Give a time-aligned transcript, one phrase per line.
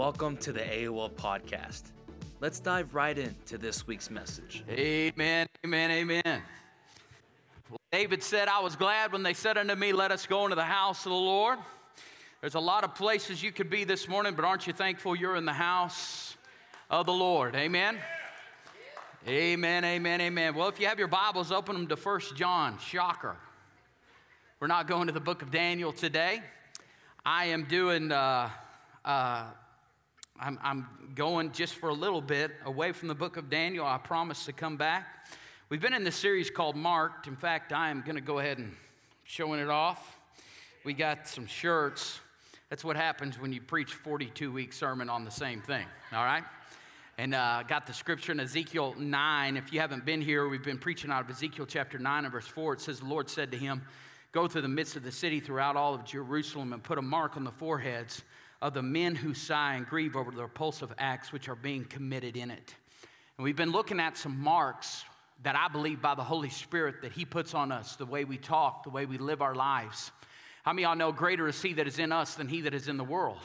[0.00, 1.82] Welcome to the AOL podcast.
[2.40, 4.64] Let's dive right into this week's message.
[4.70, 6.42] Amen, amen, amen.
[7.68, 10.56] Well, David said, I was glad when they said unto me, Let us go into
[10.56, 11.58] the house of the Lord.
[12.40, 15.36] There's a lot of places you could be this morning, but aren't you thankful you're
[15.36, 16.34] in the house
[16.88, 17.54] of the Lord?
[17.54, 17.98] Amen.
[19.28, 20.54] Amen, amen, amen.
[20.54, 22.78] Well, if you have your Bibles, open them to First John.
[22.78, 23.36] Shocker.
[24.60, 26.40] We're not going to the book of Daniel today.
[27.22, 28.48] I am doing, uh,
[29.04, 29.44] uh,
[30.42, 33.84] I'm, I'm going just for a little bit away from the book of Daniel.
[33.84, 35.28] I promise to come back.
[35.68, 37.26] We've been in this series called Marked.
[37.26, 38.74] In fact, I am going to go ahead and
[39.24, 40.16] showing it off.
[40.82, 42.20] We got some shirts.
[42.70, 46.44] That's what happens when you preach 42 week sermon on the same thing, all right?
[47.18, 49.56] And uh, got the scripture in Ezekiel 9.
[49.58, 52.46] If you haven't been here, we've been preaching out of Ezekiel chapter 9 and verse
[52.46, 52.74] 4.
[52.74, 53.82] It says, The Lord said to him,
[54.32, 57.36] Go through the midst of the city throughout all of Jerusalem and put a mark
[57.36, 58.22] on the foreheads
[58.62, 62.36] of the men who sigh and grieve over the repulsive acts which are being committed
[62.36, 62.74] in it.
[63.36, 65.04] And we've been looking at some marks
[65.42, 68.36] that I believe by the Holy Spirit that He puts on us, the way we
[68.36, 70.12] talk, the way we live our lives.
[70.62, 72.74] How many of y'all know greater is He that is in us than He that
[72.74, 73.38] is in the world?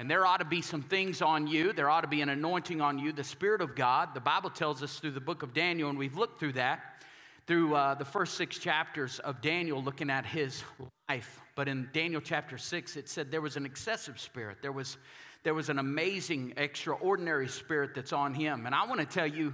[0.00, 1.72] And there ought to be some things on you.
[1.72, 3.12] There ought to be an anointing on you.
[3.12, 6.16] The Spirit of God, the Bible tells us through the book of Daniel, and we've
[6.16, 6.80] looked through that,
[7.50, 10.62] through uh, the first six chapters of Daniel, looking at his
[11.08, 11.40] life.
[11.56, 14.58] But in Daniel chapter six, it said there was an excessive spirit.
[14.62, 14.98] There was,
[15.42, 18.66] there was an amazing, extraordinary spirit that's on him.
[18.66, 19.52] And I want to tell you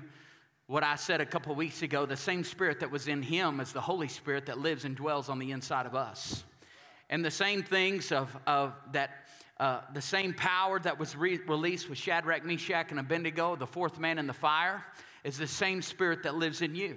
[0.66, 3.72] what I said a couple weeks ago the same spirit that was in him is
[3.72, 6.44] the Holy Spirit that lives and dwells on the inside of us.
[7.08, 9.08] And the same things of, of that
[9.58, 13.98] uh, the same power that was re- released with Shadrach, Meshach, and Abednego, the fourth
[13.98, 14.84] man in the fire,
[15.25, 16.97] is the same spirit that lives in you.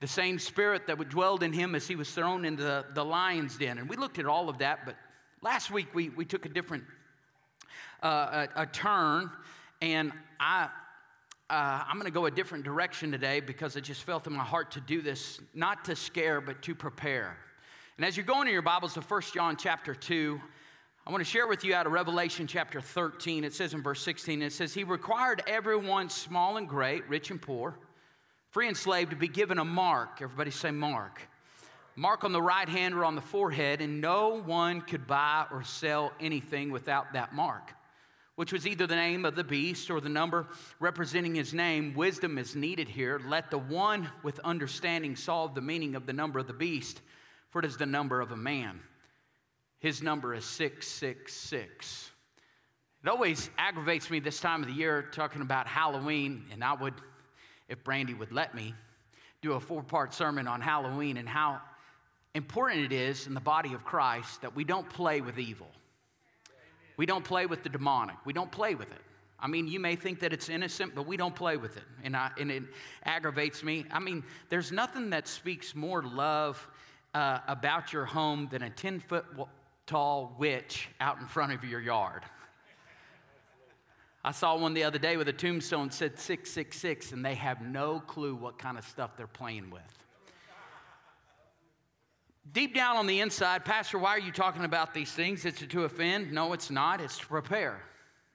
[0.00, 3.56] The same spirit that dwelled in him as he was thrown into the, the lion's
[3.56, 3.78] den.
[3.78, 4.96] And we looked at all of that, but
[5.42, 6.84] last week we, we took a different
[8.02, 9.30] uh, a, a turn,
[9.82, 10.68] and I,
[11.50, 14.44] uh, I'm going to go a different direction today because I just felt in my
[14.44, 17.36] heart to do this, not to scare, but to prepare.
[17.96, 20.40] And as you're going in your Bibles to 1 John chapter 2,
[21.06, 23.42] I want to share with you out of Revelation chapter 13.
[23.42, 27.40] It says in verse 16, it says, He required everyone, small and great, rich and
[27.40, 27.78] poor,
[28.58, 30.20] free and slave, to be given a mark.
[30.20, 31.20] Everybody say mark.
[31.94, 35.62] Mark on the right hand or on the forehead, and no one could buy or
[35.62, 37.72] sell anything without that mark,
[38.34, 40.48] which was either the name of the beast or the number
[40.80, 41.94] representing his name.
[41.94, 43.20] Wisdom is needed here.
[43.24, 47.00] Let the one with understanding solve the meaning of the number of the beast,
[47.50, 48.80] for it is the number of a man.
[49.78, 52.10] His number is 666.
[53.04, 56.94] It always aggravates me this time of the year talking about Halloween, and I would,
[57.68, 58.74] if Brandy would let me,
[59.42, 61.60] do a four part sermon on Halloween and how
[62.34, 65.68] important it is in the body of Christ that we don't play with evil.
[66.96, 68.16] We don't play with the demonic.
[68.24, 69.00] We don't play with it.
[69.40, 71.84] I mean, you may think that it's innocent, but we don't play with it.
[72.02, 72.64] And, I, and it
[73.04, 73.84] aggravates me.
[73.92, 76.66] I mean, there's nothing that speaks more love
[77.14, 79.24] uh, about your home than a 10 foot
[79.86, 82.24] tall witch out in front of your yard.
[84.24, 88.00] I saw one the other day with a tombstone said 666, and they have no
[88.00, 89.82] clue what kind of stuff they're playing with.
[92.50, 95.44] Deep down on the inside, Pastor, why are you talking about these things?
[95.44, 96.32] Is it to offend?
[96.32, 97.00] No, it's not.
[97.00, 97.82] It's to prepare.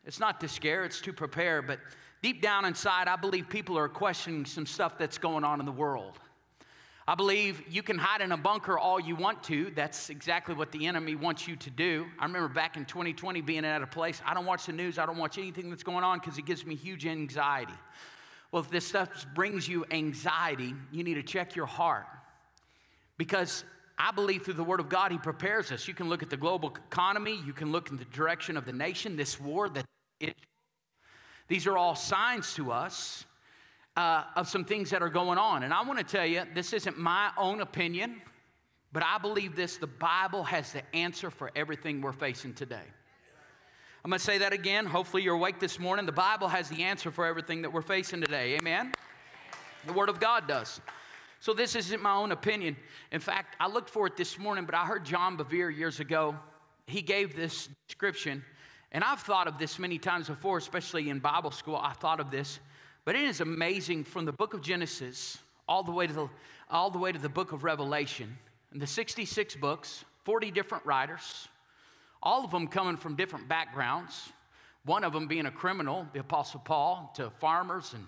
[0.06, 1.62] It's not to scare, it's to prepare.
[1.62, 1.80] But
[2.22, 5.72] deep down inside, I believe people are questioning some stuff that's going on in the
[5.72, 6.20] world.
[7.06, 9.72] I believe you can hide in a bunker all you want to.
[9.76, 12.06] That's exactly what the enemy wants you to do.
[12.18, 15.06] I remember back in 2020 being at a place, I don't watch the news, I
[15.06, 17.74] don't watch anything that's going on because it gives me huge anxiety.
[18.52, 22.06] Well, if this stuff brings you anxiety, you need to check your heart.
[23.18, 23.66] Because
[23.98, 25.88] I believe through the Word of God, He prepares us.
[25.88, 28.74] You can look at the global economy, you can look in the direction of the
[28.74, 29.86] nation, this war that
[30.22, 30.36] it,
[31.50, 33.26] these are all signs to us
[33.96, 35.64] uh, of some things that are going on.
[35.64, 38.22] And I want to tell you, this isn't my own opinion,
[38.92, 42.86] but I believe this the Bible has the answer for everything we're facing today.
[44.04, 44.86] I'm going to say that again.
[44.86, 46.06] Hopefully, you're awake this morning.
[46.06, 48.58] The Bible has the answer for everything that we're facing today.
[48.58, 48.92] Amen?
[49.88, 50.82] The Word of God does.
[51.40, 52.76] So, this isn't my own opinion.
[53.12, 56.36] In fact, I looked for it this morning, but I heard John Bevere years ago.
[56.86, 58.44] He gave this description,
[58.92, 61.78] and I've thought of this many times before, especially in Bible school.
[61.78, 62.60] I thought of this.
[63.06, 66.30] But it is amazing from the book of Genesis all the way to the,
[66.70, 68.38] all the, way to the book of Revelation.
[68.72, 71.48] And the 66 books, 40 different writers,
[72.22, 74.32] all of them coming from different backgrounds.
[74.86, 78.08] One of them being a criminal, the Apostle Paul, to farmers and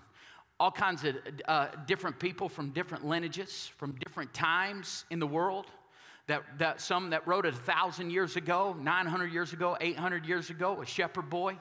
[0.58, 1.16] all kinds of
[1.46, 5.66] uh, different people from different lineages, from different times in the world.
[6.26, 10.50] That, that some that wrote it a thousand years ago, 900 years ago, 800 years
[10.50, 11.56] ago, a shepherd boy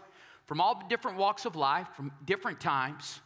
[0.45, 3.19] from all different walks of life, from different times,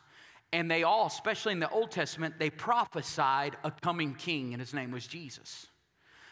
[0.52, 4.74] and they all, especially in the Old Testament, they prophesied a coming king, and his
[4.74, 5.68] name was Jesus.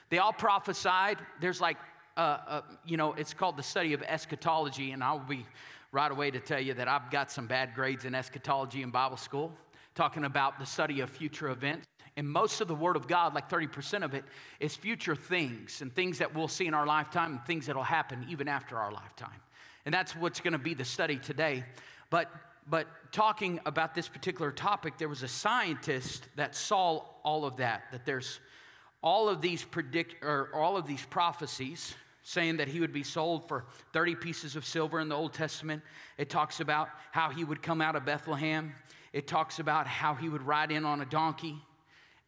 [0.09, 1.19] They all prophesied.
[1.39, 1.77] There's like,
[2.15, 5.45] uh, uh, you know, it's called the study of eschatology, and I'll be
[5.91, 9.17] right away to tell you that I've got some bad grades in eschatology in Bible
[9.17, 9.51] school,
[9.93, 11.85] talking about the study of future events.
[12.15, 14.25] And most of the Word of God, like 30% of it,
[14.59, 17.83] is future things and things that we'll see in our lifetime and things that will
[17.83, 19.39] happen even after our lifetime.
[19.85, 21.63] And that's what's going to be the study today.
[22.09, 22.31] But
[22.69, 27.83] but talking about this particular topic, there was a scientist that saw all of that,
[27.91, 28.39] that there's
[29.01, 33.47] all of these predict or all of these prophecies saying that he would be sold
[33.47, 35.81] for 30 pieces of silver in the Old Testament.
[36.17, 38.75] It talks about how he would come out of Bethlehem.
[39.13, 41.55] It talks about how he would ride in on a donkey.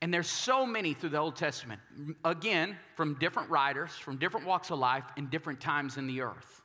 [0.02, 1.82] And there's so many through the Old Testament,
[2.24, 6.62] again, from different writers, from different walks of life, in different times in the earth.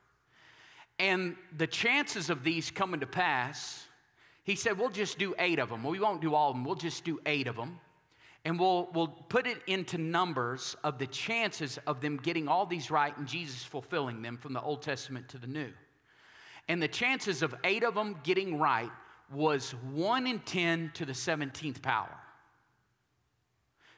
[0.99, 3.87] And the chances of these coming to pass,
[4.45, 5.83] he said, we'll just do eight of them.
[5.83, 7.81] We won't do all of them, we'll just do eight of them.
[8.47, 12.91] And we'll, we'll put it into numbers of the chances of them getting all these
[12.91, 15.73] right and Jesus fulfilling them from the Old Testament to the New.
[16.69, 18.91] And the chances of eight of them getting right
[19.33, 22.15] was one in 10 to the 17th power.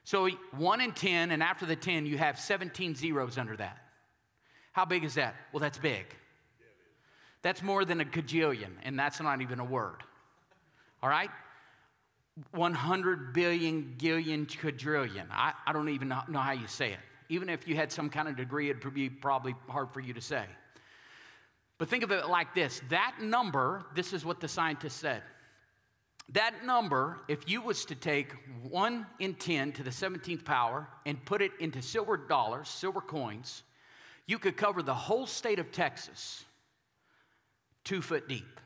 [0.04, 3.78] So one in 10, and after the 10, you have 17 zeros under that.
[4.70, 5.34] How big is that?
[5.52, 6.06] Well, that's big.
[7.46, 10.02] That's more than a gajillion, and that's not even a word.
[11.00, 11.30] All right?
[12.50, 15.28] 100 billion, gillion, quadrillion.
[15.30, 16.98] I, I don't even know, how you say it.
[17.28, 20.20] Even if you had some kind of degree, it'd be probably hard for you to
[20.20, 20.44] say.
[21.78, 25.22] But think of it like this that number, this is what the scientist said.
[26.32, 28.34] That number, if you was to take
[28.68, 33.62] 1 in 10 to the 17th power and put it into silver dollars, silver coins,
[34.26, 36.44] you could cover the whole state of Texas
[37.86, 38.60] two foot deep.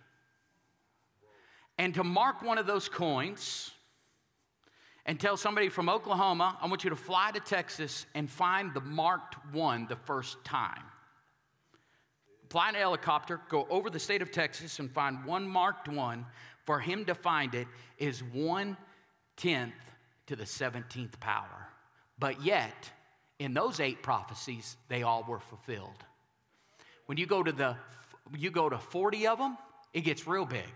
[1.79, 3.71] And to mark one of those coins
[5.07, 8.81] and tell somebody from Oklahoma, I want you to fly to Texas and find the
[8.81, 10.83] marked one the first time.
[12.49, 16.27] Fly in a helicopter, go over the state of Texas and find one marked one.
[16.67, 17.69] For him to find it
[17.99, 18.77] is one
[19.37, 19.75] tenth
[20.27, 21.69] to the 17th power.
[22.19, 22.91] But yet,
[23.39, 26.05] in those eight prophecies, they all were fulfilled.
[27.07, 27.77] When you go to the
[28.37, 29.57] you go to 40 of them,
[29.93, 30.71] it gets real big.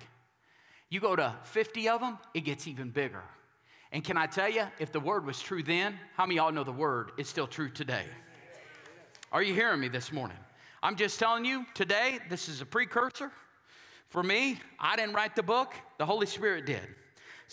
[0.90, 3.22] You go to 50 of them, it gets even bigger.
[3.92, 6.64] And can I tell you, if the word was true then, how many y'all know
[6.64, 8.04] the word is still true today?
[9.30, 10.36] Are you hearing me this morning?
[10.82, 13.32] I'm just telling you, today, this is a precursor.
[14.08, 16.86] For me, I didn't write the book, the Holy Spirit did.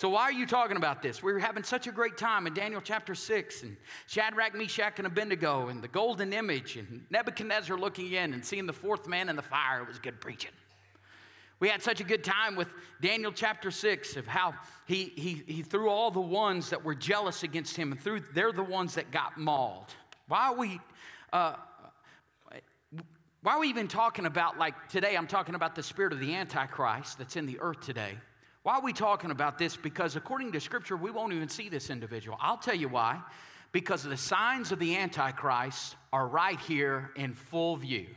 [0.02, 1.22] So, why are you talking about this?
[1.22, 3.78] We were having such a great time in Daniel chapter 6 and
[4.08, 8.74] Shadrach, Meshach, and Abednego and the golden image and Nebuchadnezzar looking in and seeing the
[8.74, 9.80] fourth man in the fire.
[9.80, 10.50] It was good preaching.
[11.60, 12.68] We had such a good time with
[13.00, 14.56] Daniel chapter 6 of how
[14.88, 18.52] he, he, he threw all the ones that were jealous against him and threw, they're
[18.52, 19.94] the ones that got mauled.
[20.28, 20.80] Why are we.
[21.32, 21.58] Uh,
[23.44, 26.34] why are we even talking about, like today, I'm talking about the spirit of the
[26.34, 28.18] Antichrist that's in the earth today.
[28.64, 29.76] Why are we talking about this?
[29.76, 32.38] Because according to Scripture, we won't even see this individual.
[32.40, 33.20] I'll tell you why.
[33.72, 38.08] Because the signs of the Antichrist are right here in full view.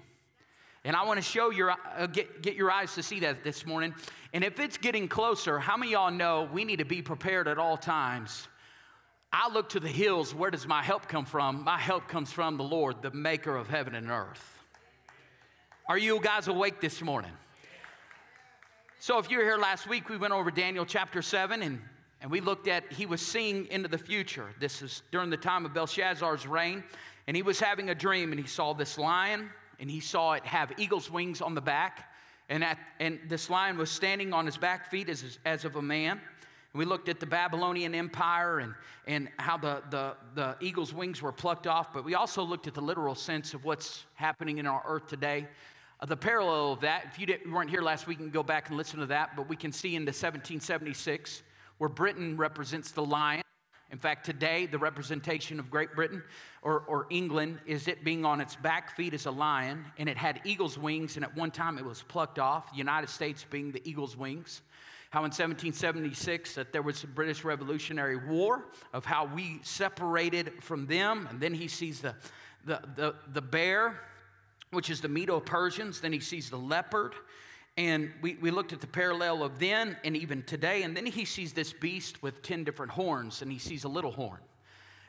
[0.84, 3.64] And I want to show your, uh, get, get your eyes to see that this
[3.64, 3.94] morning.
[4.34, 7.58] And if it's getting closer, how many y'all know we need to be prepared at
[7.58, 8.48] all times?
[9.32, 10.34] I look to the hills.
[10.34, 11.64] Where does my help come from?
[11.64, 14.58] My help comes from the Lord, the maker of heaven and earth.
[15.88, 17.32] Are you guys awake this morning?
[19.04, 21.78] So, if you were here last week, we went over Daniel chapter 7 and,
[22.23, 24.46] and we looked at, he was seeing into the future.
[24.58, 26.82] This is during the time of Belshazzar's reign.
[27.26, 30.46] And he was having a dream and he saw this lion and he saw it
[30.46, 32.14] have eagle's wings on the back.
[32.49, 35.82] And, at, and this lion was standing on his back feet as, as of a
[35.82, 36.12] man.
[36.12, 38.75] And we looked at the Babylonian Empire and,
[39.06, 42.73] and how the, the, the eagle's wings were plucked off, but we also looked at
[42.73, 45.46] the literal sense of what's happening in our earth today.
[46.00, 48.68] Uh, the parallel of that, if you, weren't here last week, you can go back
[48.68, 51.42] and listen to that, but we can see in the 1776
[51.78, 53.42] where Britain represents the lion.
[53.90, 56.22] In fact, today, the representation of Great Britain
[56.62, 60.16] or, or England is it being on its back feet as a lion, and it
[60.16, 63.70] had eagle's wings, and at one time it was plucked off, the United States being
[63.70, 64.62] the eagle's wings.
[65.10, 70.86] How in 1776 that there was a British Revolutionary War, of how we separated from
[70.86, 72.16] them, and then he sees the,
[72.64, 74.00] the, the, the bear
[74.74, 76.00] which is the Medo Persians.
[76.00, 77.14] Then he sees the leopard.
[77.76, 80.82] And we, we looked at the parallel of then and even today.
[80.82, 84.12] And then he sees this beast with 10 different horns, and he sees a little
[84.12, 84.40] horn.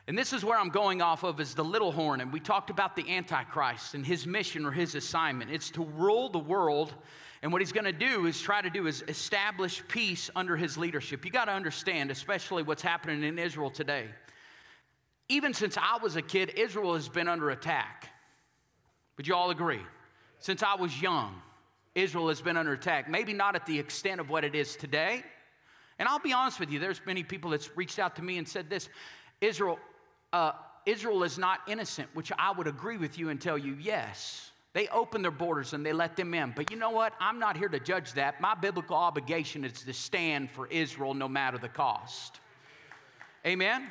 [0.08, 2.20] And this is where I'm going off of is the little horn.
[2.20, 5.50] And we talked about the Antichrist and his mission or his assignment.
[5.50, 6.94] It's to rule the world.
[7.42, 10.76] And what he's going to do is try to do is establish peace under his
[10.76, 11.24] leadership.
[11.24, 14.06] You got to understand, especially what's happening in Israel today.
[15.28, 18.08] Even since I was a kid, Israel has been under attack.
[19.16, 19.80] Would you all agree?
[20.38, 21.34] Since I was young,
[21.94, 23.08] Israel has been under attack.
[23.08, 25.24] Maybe not at the extent of what it is today.
[25.98, 28.46] And I'll be honest with you, there's many people that's reached out to me and
[28.46, 28.88] said this
[29.40, 29.78] Israel,
[30.32, 30.52] uh,
[30.84, 34.50] Israel is not innocent, which I would agree with you and tell you yes.
[34.74, 36.52] They opened their borders and they let them in.
[36.54, 37.14] But you know what?
[37.18, 38.42] I'm not here to judge that.
[38.42, 42.40] My biblical obligation is to stand for Israel no matter the cost.
[43.46, 43.88] Amen?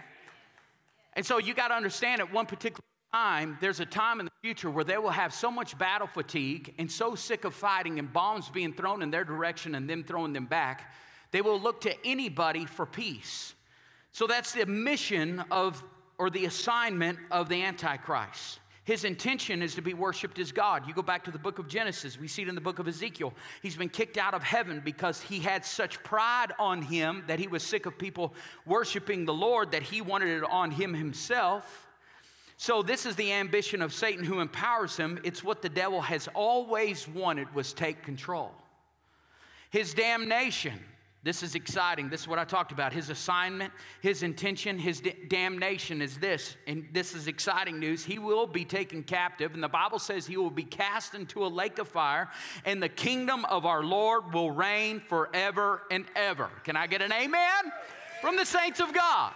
[1.14, 2.84] And so you got to understand at one particular
[3.16, 6.74] time, there's a time in the future where they will have so much battle fatigue
[6.78, 10.34] and so sick of fighting and bombs being thrown in their direction and them throwing
[10.34, 10.94] them back,
[11.32, 13.54] they will look to anybody for peace.
[14.12, 15.82] So that's the mission of,
[16.18, 18.60] or the assignment of the Antichrist.
[18.84, 20.86] His intention is to be worshiped as God.
[20.86, 22.88] You go back to the book of Genesis, we see it in the book of
[22.88, 23.34] Ezekiel.
[23.62, 27.48] He's been kicked out of heaven because he had such pride on him that he
[27.48, 28.34] was sick of people
[28.66, 31.85] worshiping the Lord that he wanted it on him himself.
[32.58, 35.20] So this is the ambition of Satan who empowers him.
[35.24, 38.52] It's what the devil has always wanted was take control.
[39.70, 40.80] His damnation
[41.26, 42.08] this is exciting.
[42.10, 42.94] This is what I talked about.
[42.94, 46.56] His assignment, his intention, his d- damnation is this.
[46.68, 48.06] And this is exciting news.
[48.06, 51.48] He will be taken captive, and the Bible says he will be cast into a
[51.48, 52.30] lake of fire,
[52.64, 56.52] and the kingdom of our Lord will reign forever and ever.
[56.64, 57.72] Can I get an amen
[58.22, 59.34] from the saints of God?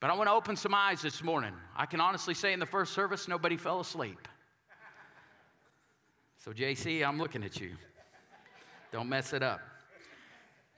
[0.00, 1.52] But I want to open some eyes this morning.
[1.76, 4.26] I can honestly say in the first service, nobody fell asleep.
[6.38, 7.76] So, JC, I'm looking at you.
[8.92, 9.60] Don't mess it up.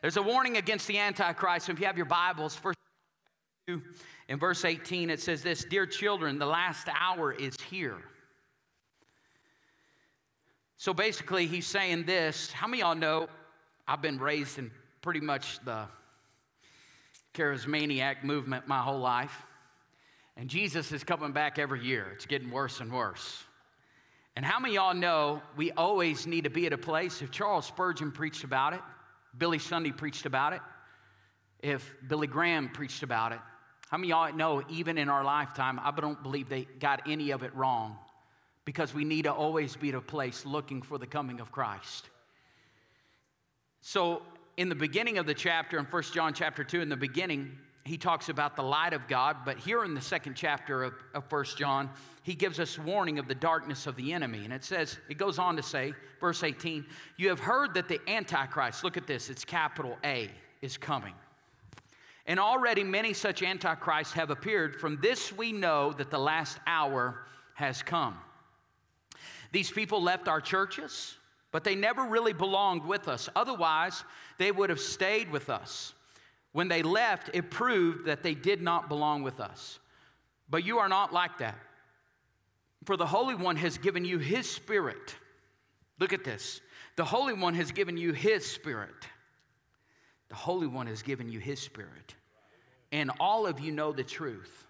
[0.01, 1.67] There's a warning against the Antichrist.
[1.67, 2.79] So if you have your Bibles, first
[3.69, 7.99] in verse 18, it says this Dear children, the last hour is here.
[10.77, 12.51] So basically, he's saying this.
[12.51, 13.29] How many y'all know
[13.87, 15.87] I've been raised in pretty much the
[17.35, 19.47] charismaniac movement my whole life?
[20.37, 22.09] And Jesus is coming back every year.
[22.15, 23.45] It's getting worse and worse.
[24.35, 27.21] And how many y'all know we always need to be at a place?
[27.21, 28.81] If Charles Spurgeon preached about it,
[29.37, 30.61] Billy Sunday preached about it,
[31.63, 33.39] if Billy Graham preached about it,
[33.89, 37.43] how many y'all know even in our lifetime, I don't believe they got any of
[37.43, 37.99] it wrong
[38.65, 42.09] because we need to always be at a place looking for the coming of Christ.
[43.83, 44.23] So,
[44.57, 47.97] in the beginning of the chapter, in 1 John chapter 2, in the beginning, he
[47.97, 51.45] talks about the light of God, but here in the second chapter of, of 1
[51.57, 51.91] John,
[52.23, 54.45] he gives us warning of the darkness of the enemy.
[54.45, 56.85] And it says, it goes on to say, verse 18,
[57.17, 60.31] you have heard that the Antichrist, look at this, it's capital A,
[60.61, 61.15] is coming.
[62.27, 64.77] And already many such antichrists have appeared.
[64.77, 68.17] From this we know that the last hour has come.
[69.51, 71.17] These people left our churches,
[71.53, 73.29] but they never really belonged with us.
[73.37, 74.03] Otherwise,
[74.39, 75.95] they would have stayed with us.
[76.53, 79.79] When they left, it proved that they did not belong with us.
[80.51, 81.59] But you are not like that.
[82.85, 85.15] For the Holy One has given you His Spirit.
[86.01, 86.61] Look at this.
[86.97, 89.07] The Holy One has given you His Spirit.
[90.29, 92.15] The Holy One has given you His Spirit.
[92.91, 94.67] And all of you know the truth.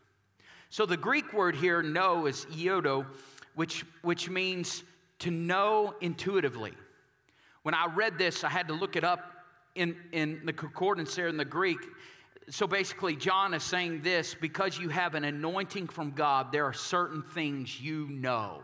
[0.68, 3.06] So the Greek word here, know, is iodo,
[3.54, 4.84] which, which means
[5.22, 6.72] to know intuitively.
[7.62, 9.32] When I read this, I had to look it up
[9.74, 11.78] in, in the concordance there in the Greek.
[12.50, 16.72] So basically, John is saying this because you have an anointing from God, there are
[16.72, 18.62] certain things you know.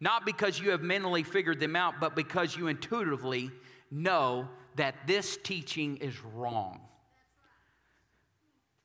[0.00, 3.50] Not because you have mentally figured them out, but because you intuitively
[3.90, 6.80] know that this teaching is wrong.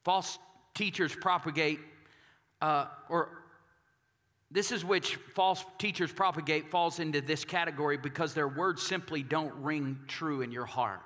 [0.03, 0.37] False
[0.73, 1.79] teachers propagate,
[2.61, 3.44] uh, or
[4.55, 9.53] this is which false teachers propagate falls into this category because their words simply don't
[9.55, 11.01] ring true in your heart.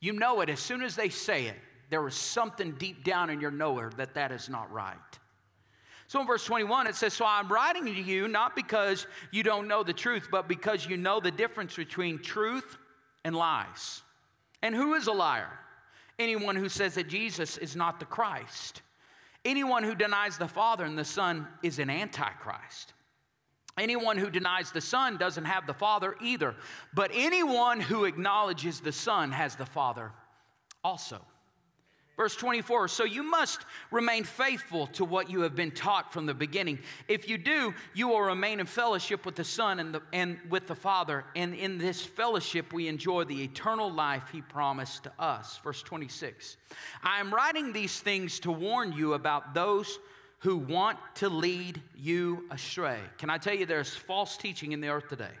[0.00, 1.56] You know it as soon as they say it.
[1.90, 4.96] There is something deep down in your knower that that is not right.
[6.08, 9.68] So in verse 21, it says, So I'm writing to you not because you don't
[9.68, 12.78] know the truth, but because you know the difference between truth
[13.24, 14.02] and lies.
[14.62, 15.50] And who is a liar?
[16.18, 18.80] Anyone who says that Jesus is not the Christ.
[19.46, 22.92] Anyone who denies the Father and the Son is an antichrist.
[23.78, 26.56] Anyone who denies the Son doesn't have the Father either.
[26.92, 30.10] But anyone who acknowledges the Son has the Father
[30.82, 31.20] also.
[32.16, 36.32] Verse 24, so you must remain faithful to what you have been taught from the
[36.32, 36.78] beginning.
[37.08, 40.66] If you do, you will remain in fellowship with the Son and, the, and with
[40.66, 41.24] the Father.
[41.34, 45.60] And in this fellowship, we enjoy the eternal life He promised to us.
[45.62, 46.56] Verse 26,
[47.02, 49.98] I am writing these things to warn you about those
[50.38, 53.00] who want to lead you astray.
[53.18, 55.32] Can I tell you, there's false teaching in the earth today.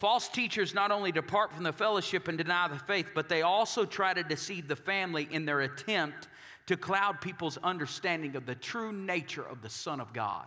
[0.00, 3.84] False teachers not only depart from the fellowship and deny the faith, but they also
[3.84, 6.28] try to deceive the family in their attempt
[6.66, 10.46] to cloud people's understanding of the true nature of the Son of God.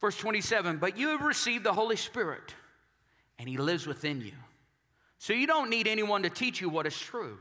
[0.00, 2.54] Verse 27 But you have received the Holy Spirit,
[3.38, 4.32] and He lives within you.
[5.18, 7.36] So you don't need anyone to teach you what is true,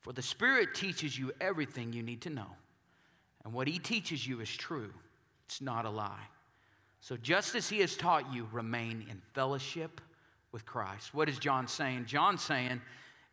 [0.00, 2.56] for the Spirit teaches you everything you need to know.
[3.44, 4.94] And what He teaches you is true,
[5.44, 6.26] it's not a lie.
[7.00, 10.00] So, just as he has taught you, remain in fellowship
[10.52, 11.14] with Christ.
[11.14, 12.06] What is John saying?
[12.06, 12.80] John's saying,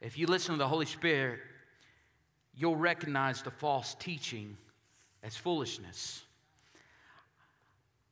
[0.01, 1.39] if you listen to the Holy Spirit,
[2.55, 4.57] you'll recognize the false teaching
[5.24, 6.24] as foolishness.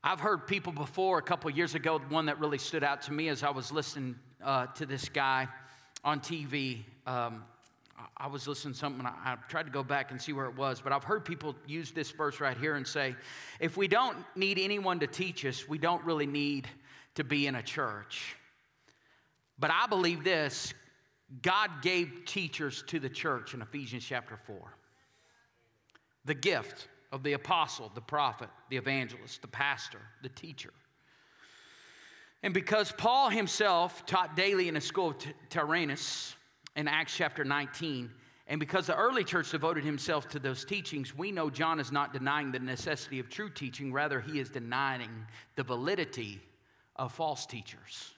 [0.03, 3.29] I've heard people before, a couple years ago, one that really stood out to me
[3.29, 5.47] as I was listening uh, to this guy
[6.03, 6.79] on TV.
[7.07, 7.45] Um,
[8.23, 10.55] I was listening to something, I, I tried to go back and see where it
[10.55, 13.17] was, but I've heard people use this verse right here and say,
[13.59, 16.65] if we don't need anyone to teach us, we don't really need
[17.15, 18.37] to be in a church.
[19.59, 20.73] But I believe this
[21.41, 24.73] God gave teachers to the church in Ephesians chapter 4.
[26.23, 30.71] The gift of the apostle, the prophet, the evangelist, the pastor, the teacher.
[32.41, 35.17] And because Paul himself taught daily in the school of
[35.49, 36.37] Tyrannus,
[36.75, 38.09] in Acts chapter 19.
[38.47, 42.11] And because the early church devoted himself to those teachings, we know John is not
[42.11, 45.25] denying the necessity of true teaching, rather, he is denying
[45.55, 46.41] the validity
[46.95, 48.13] of false teachers.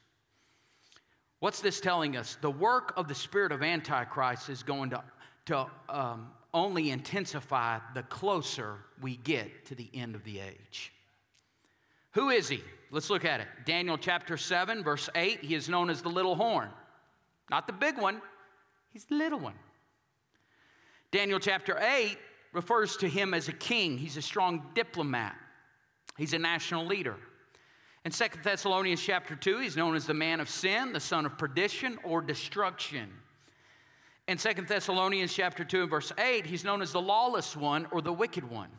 [1.40, 2.38] What's this telling us?
[2.42, 5.04] The work of the spirit of Antichrist is going to,
[5.46, 10.92] to um, only intensify the closer we get to the end of the age.
[12.12, 12.64] Who is he?
[12.90, 13.48] Let's look at it.
[13.66, 15.42] Daniel chapter 7, verse 8.
[15.42, 16.70] He is known as the little horn,
[17.52, 18.22] not the big one,
[18.96, 19.56] He's the little one.
[21.12, 22.18] Daniel chapter 8
[22.54, 23.98] refers to him as a king.
[23.98, 25.36] He's a strong diplomat,
[26.18, 27.18] he's a national leader.
[28.06, 31.38] In 2 Thessalonians chapter 2, he's known as the man of sin, the son of
[31.38, 33.10] perdition, or destruction.
[34.30, 38.02] In 2 Thessalonians chapter 2 and verse 8, he's known as the lawless one or
[38.02, 38.70] the wicked one.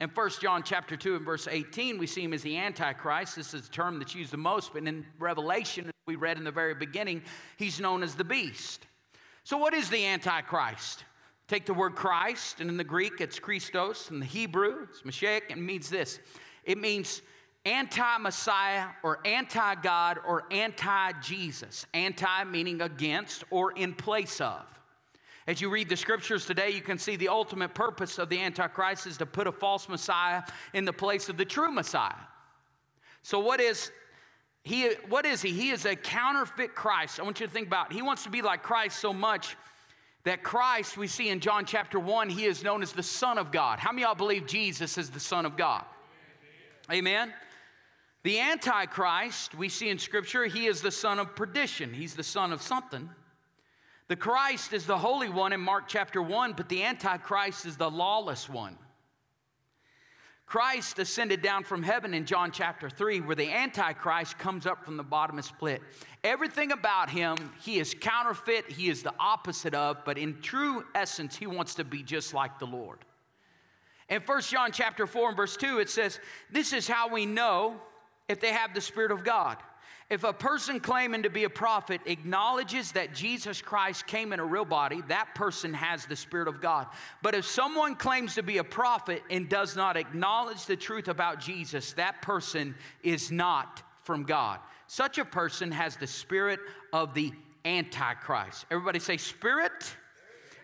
[0.00, 3.34] In 1 John chapter 2 and verse 18, we see him as the Antichrist.
[3.34, 6.52] This is a term that's used the most, but in Revelation, we read in the
[6.52, 7.22] very beginning,
[7.56, 8.86] he's known as the beast.
[9.46, 11.04] So, what is the Antichrist?
[11.46, 15.42] Take the word Christ, and in the Greek it's Christos, in the Hebrew it's Mashiach,
[15.50, 16.18] and it means this
[16.64, 17.22] it means
[17.64, 21.86] anti Messiah or anti God or anti Jesus.
[21.94, 24.64] Anti meaning against or in place of.
[25.46, 29.06] As you read the scriptures today, you can see the ultimate purpose of the Antichrist
[29.06, 30.42] is to put a false Messiah
[30.74, 32.14] in the place of the true Messiah.
[33.22, 33.92] So, what is
[34.66, 35.52] he, what is he?
[35.52, 37.20] He is a counterfeit Christ.
[37.20, 37.94] I want you to think about it.
[37.94, 39.56] He wants to be like Christ so much
[40.24, 43.52] that Christ, we see in John chapter 1, he is known as the Son of
[43.52, 43.78] God.
[43.78, 45.84] How many y'all believe Jesus is the Son of God?
[46.90, 47.32] Amen.
[48.24, 51.94] The Antichrist, we see in Scripture, he is the son of perdition.
[51.94, 53.08] He's the son of something.
[54.08, 57.88] The Christ is the Holy One in Mark chapter 1, but the Antichrist is the
[57.88, 58.76] lawless one.
[60.46, 64.96] Christ ascended down from heaven in John chapter 3, where the Antichrist comes up from
[64.96, 65.82] the bottom bottomless pit.
[66.22, 71.34] Everything about him, he is counterfeit, he is the opposite of, but in true essence,
[71.34, 72.98] he wants to be just like the Lord.
[74.08, 77.80] In 1 John chapter 4 and verse 2, it says, This is how we know
[78.28, 79.56] if they have the Spirit of God.
[80.08, 84.44] If a person claiming to be a prophet acknowledges that Jesus Christ came in a
[84.44, 86.86] real body, that person has the Spirit of God.
[87.22, 91.40] But if someone claims to be a prophet and does not acknowledge the truth about
[91.40, 94.60] Jesus, that person is not from God.
[94.86, 96.60] Such a person has the spirit
[96.92, 97.32] of the
[97.64, 98.66] Antichrist.
[98.70, 99.96] Everybody say, Spirit.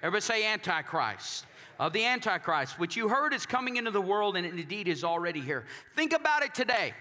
[0.02, 1.46] Everybody say, Antichrist.
[1.80, 5.40] Of the Antichrist, which you heard is coming into the world and indeed is already
[5.40, 5.64] here.
[5.96, 6.94] Think about it today.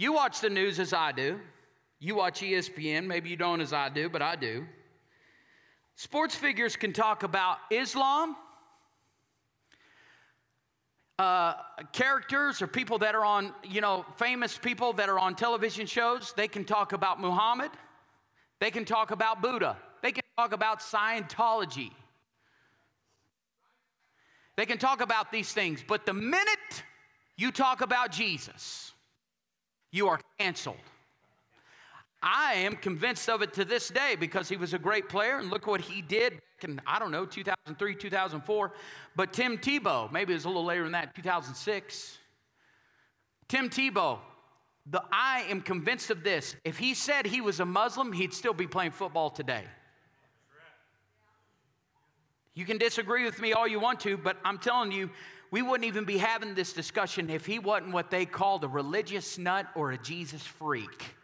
[0.00, 1.38] You watch the news as I do.
[1.98, 3.04] You watch ESPN.
[3.04, 4.64] Maybe you don't as I do, but I do.
[5.94, 8.34] Sports figures can talk about Islam,
[11.18, 11.52] uh,
[11.92, 16.32] characters or people that are on, you know, famous people that are on television shows.
[16.34, 17.70] They can talk about Muhammad.
[18.58, 19.76] They can talk about Buddha.
[20.00, 21.90] They can talk about Scientology.
[24.56, 25.84] They can talk about these things.
[25.86, 26.84] But the minute
[27.36, 28.94] you talk about Jesus,
[29.90, 30.76] you are canceled.
[32.22, 35.50] I am convinced of it to this day because he was a great player and
[35.50, 38.72] look what he did in, I don't know, 2003, 2004.
[39.16, 42.18] But Tim Tebow, maybe it was a little later than that, 2006.
[43.48, 44.18] Tim Tebow,
[44.86, 46.56] the, I am convinced of this.
[46.64, 49.64] If he said he was a Muslim, he'd still be playing football today.
[52.54, 55.08] You can disagree with me all you want to, but I'm telling you,
[55.50, 59.38] we wouldn't even be having this discussion if he wasn't what they called a religious
[59.38, 61.14] nut or a Jesus freak.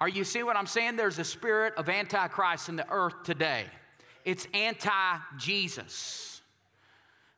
[0.00, 0.96] Are you see what I'm saying?
[0.96, 3.66] There's a spirit of antichrist in the earth today.
[4.24, 6.40] It's anti-Jesus.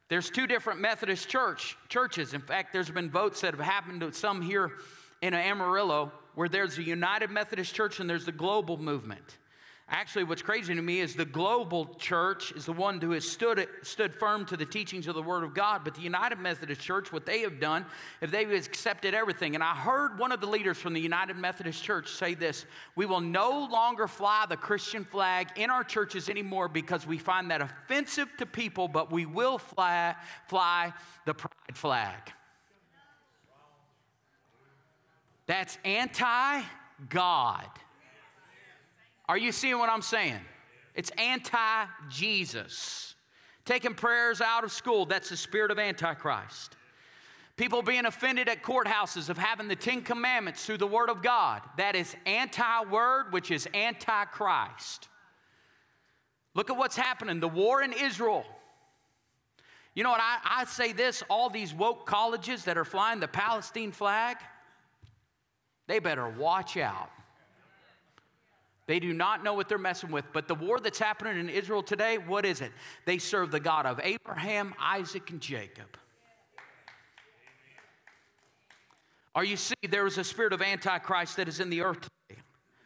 [0.08, 2.34] There's two different Methodist church churches.
[2.34, 4.72] In fact, there's been votes that have happened to some here
[5.22, 9.38] in Amarillo where there's a United Methodist Church and there's the global movement.
[9.90, 13.68] Actually, what's crazy to me is the global church is the one who has stood,
[13.82, 15.82] stood firm to the teachings of the Word of God.
[15.84, 17.84] But the United Methodist Church, what they have done,
[18.22, 21.84] if they've accepted everything, and I heard one of the leaders from the United Methodist
[21.84, 22.64] Church say this
[22.96, 27.50] we will no longer fly the Christian flag in our churches anymore because we find
[27.50, 30.14] that offensive to people, but we will fly,
[30.48, 30.94] fly
[31.26, 32.32] the pride flag.
[35.46, 36.62] That's anti
[37.10, 37.68] God.
[39.28, 40.40] Are you seeing what I'm saying?
[40.94, 43.14] It's anti Jesus.
[43.64, 46.76] Taking prayers out of school, that's the spirit of Antichrist.
[47.56, 51.62] People being offended at courthouses of having the Ten Commandments through the Word of God,
[51.78, 55.08] that is anti word, which is anti Christ.
[56.54, 58.44] Look at what's happening the war in Israel.
[59.94, 60.20] You know what?
[60.20, 64.36] I, I say this all these woke colleges that are flying the Palestine flag,
[65.86, 67.10] they better watch out.
[68.86, 70.26] They do not know what they're messing with.
[70.32, 72.72] But the war that's happening in Israel today, what is it?
[73.06, 75.96] They serve the God of Abraham, Isaac, and Jacob.
[79.34, 82.40] Are you see there is a spirit of antichrist that is in the earth today?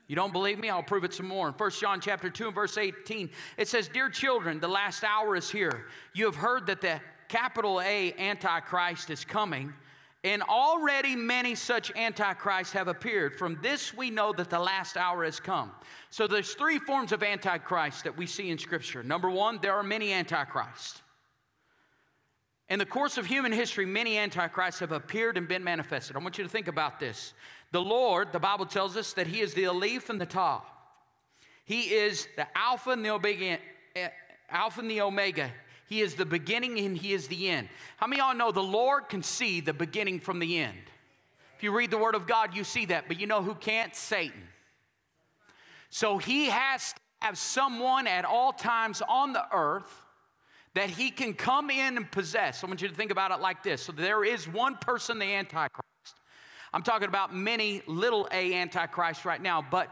[0.06, 0.70] You don't believe me?
[0.70, 1.48] I'll prove it some more.
[1.48, 5.36] In 1 John chapter 2 and verse 18, it says, Dear children, the last hour
[5.36, 5.86] is here.
[6.14, 9.74] You have heard that the capital A Antichrist is coming.
[10.24, 13.38] And already many such antichrists have appeared.
[13.38, 15.70] From this we know that the last hour has come.
[16.10, 19.02] So there's three forms of antichrist that we see in scripture.
[19.02, 21.02] Number 1, there are many antichrists.
[22.68, 26.16] In the course of human history, many antichrists have appeared and been manifested.
[26.16, 27.32] I want you to think about this.
[27.70, 30.62] The Lord, the Bible tells us that He is the Aleph and the Tav.
[31.64, 33.58] He is the Alpha and the Omega.
[33.94, 34.08] Eh,
[34.50, 35.50] Alpha and the Omega.
[35.88, 37.68] He is the beginning and He is the end.
[37.96, 40.78] How many y'all know the Lord can see the beginning from the end?
[41.56, 43.08] If you read the Word of God, you see that.
[43.08, 43.94] But you know who can't?
[43.96, 44.42] Satan.
[45.90, 50.02] So He has to have someone at all times on the earth
[50.74, 52.62] that He can come in and possess.
[52.62, 53.82] I want you to think about it like this.
[53.82, 55.84] So there is one person, the Antichrist.
[56.72, 59.88] I'm talking about many little a Antichrist right now, but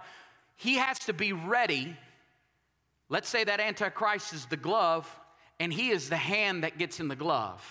[0.57, 1.97] he has to be ready.
[3.09, 5.09] Let's say that Antichrist is the glove
[5.59, 7.65] and he is the hand that gets in the glove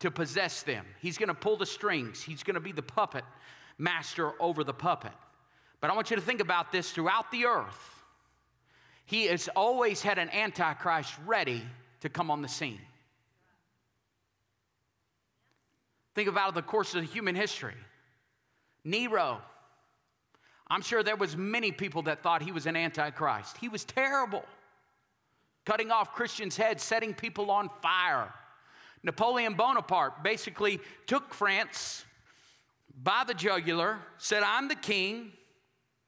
[0.00, 0.84] to possess them.
[1.00, 3.24] He's going to pull the strings, he's going to be the puppet
[3.78, 5.12] master over the puppet.
[5.80, 8.02] But I want you to think about this throughout the earth.
[9.04, 11.62] He has always had an antichrist ready
[12.00, 12.80] to come on the scene.
[16.14, 17.74] Think about the course of human history.
[18.84, 19.40] Nero.
[20.68, 23.56] I'm sure there was many people that thought he was an antichrist.
[23.58, 24.44] He was terrible
[25.64, 28.32] cutting off Christians' heads, setting people on fire.
[29.02, 32.04] Napoleon Bonaparte basically took France
[33.02, 35.32] by the jugular, said, I'm the king,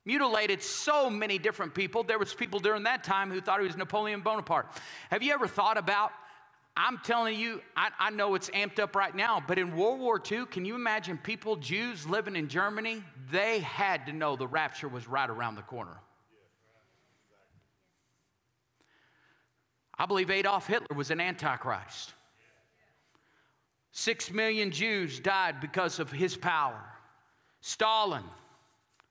[0.05, 2.03] mutilated so many different people.
[2.03, 4.67] There was people during that time who thought he was Napoleon Bonaparte.
[5.11, 6.13] Have you ever thought about,
[6.77, 10.21] I'm telling you, I, I know it's amped up right now, but in World War
[10.31, 13.03] II, can you imagine people, Jews living in Germany?
[13.31, 15.99] They had to know the rapture was right around the corner.
[19.99, 22.15] I believe Adolf Hitler was an antichrist.
[23.93, 26.83] Six million Jews died because of his power.
[27.61, 28.25] Stalin,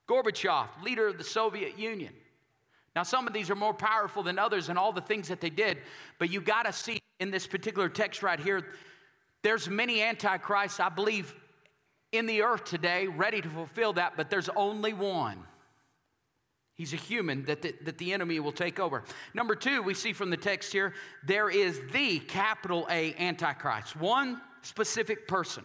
[0.10, 2.14] Gorbachev, leader of the Soviet Union.
[2.96, 5.50] Now, some of these are more powerful than others and all the things that they
[5.50, 5.80] did,
[6.20, 8.66] but you got to see in this particular text right here,
[9.42, 11.34] there's many antichrists, I believe,
[12.12, 15.44] in the earth today ready to fulfill that, but there's only one.
[16.84, 19.06] He's a human that the, that the enemy will take over.
[19.34, 20.94] Number two, we see from the text here,
[21.26, 25.64] there is the capital A Antichrist, one specific person.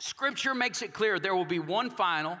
[0.00, 2.36] Scripture makes it clear there will be one final,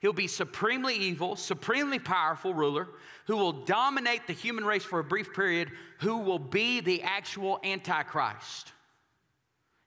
[0.00, 2.88] he'll be supremely evil, supremely powerful ruler
[3.28, 5.70] who will dominate the human race for a brief period,
[6.00, 8.72] who will be the actual Antichrist.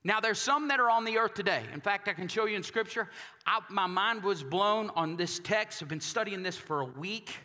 [0.04, 1.64] Now, there's some that are on the earth today.
[1.74, 3.08] In fact, I can show you in scripture.
[3.46, 5.84] I, my mind was blown on this text.
[5.84, 7.36] I've been studying this for a week.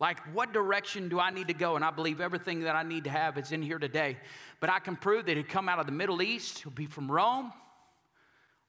[0.00, 1.76] Like, what direction do I need to go?
[1.76, 4.16] And I believe everything that I need to have is in here today.
[4.58, 7.10] But I can prove that he'd come out of the Middle East, he'll be from
[7.10, 7.52] Rome.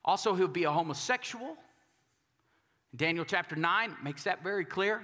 [0.06, 1.58] Also, he'll be a homosexual.
[2.96, 5.02] Daniel chapter 9 makes that very clear.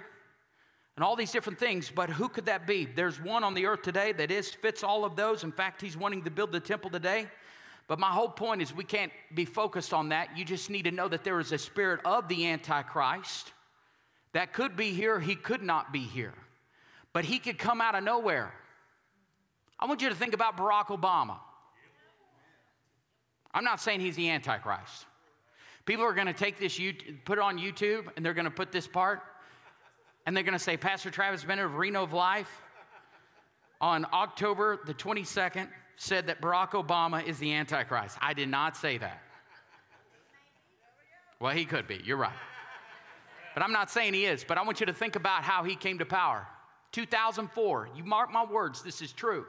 [0.95, 2.85] And all these different things, but who could that be?
[2.85, 5.43] There's one on the earth today that is fits all of those.
[5.43, 7.27] In fact, he's wanting to build the temple today.
[7.87, 10.37] But my whole point is we can't be focused on that.
[10.37, 13.51] You just need to know that there is a spirit of the Antichrist
[14.31, 16.33] that could be here, he could not be here.
[17.11, 18.53] But he could come out of nowhere.
[19.79, 21.37] I want you to think about Barack Obama.
[23.53, 25.05] I'm not saying he's the Antichrist.
[25.85, 26.79] People are going to take this,
[27.25, 29.21] put it on YouTube, and they're going to put this part,
[30.25, 32.49] and they're going to say, Pastor Travis Bennett of Reno of Life
[33.81, 38.17] on October the 22nd said that Barack Obama is the Antichrist.
[38.21, 39.21] I did not say that.
[41.39, 42.01] Well, he could be.
[42.03, 42.31] You're right.
[43.53, 44.43] But I'm not saying he is.
[44.43, 46.47] But I want you to think about how he came to power.
[46.91, 49.45] 2004, you mark my words, this is true.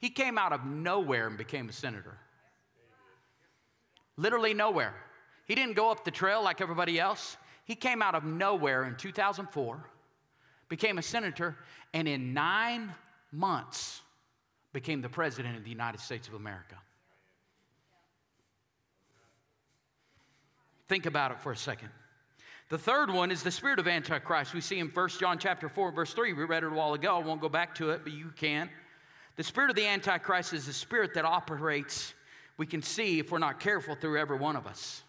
[0.00, 2.18] He came out of nowhere and became a senator.
[4.16, 4.94] Literally nowhere.
[5.46, 7.36] He didn't go up the trail like everybody else.
[7.64, 9.90] He came out of nowhere in 2004,
[10.68, 11.56] became a senator,
[11.92, 12.92] and in nine
[13.32, 14.00] months,
[14.72, 16.76] became the President of the United States of America.
[20.88, 21.90] Think about it for a second.
[22.70, 24.52] The third one is the spirit of Antichrist.
[24.52, 26.34] We see in 1 John chapter 4, verse 3.
[26.34, 27.16] We read it a while ago.
[27.16, 28.68] I won't go back to it, but you can.
[29.36, 32.12] The spirit of the Antichrist is a spirit that operates,
[32.56, 35.02] we can see if we're not careful, through every one of us.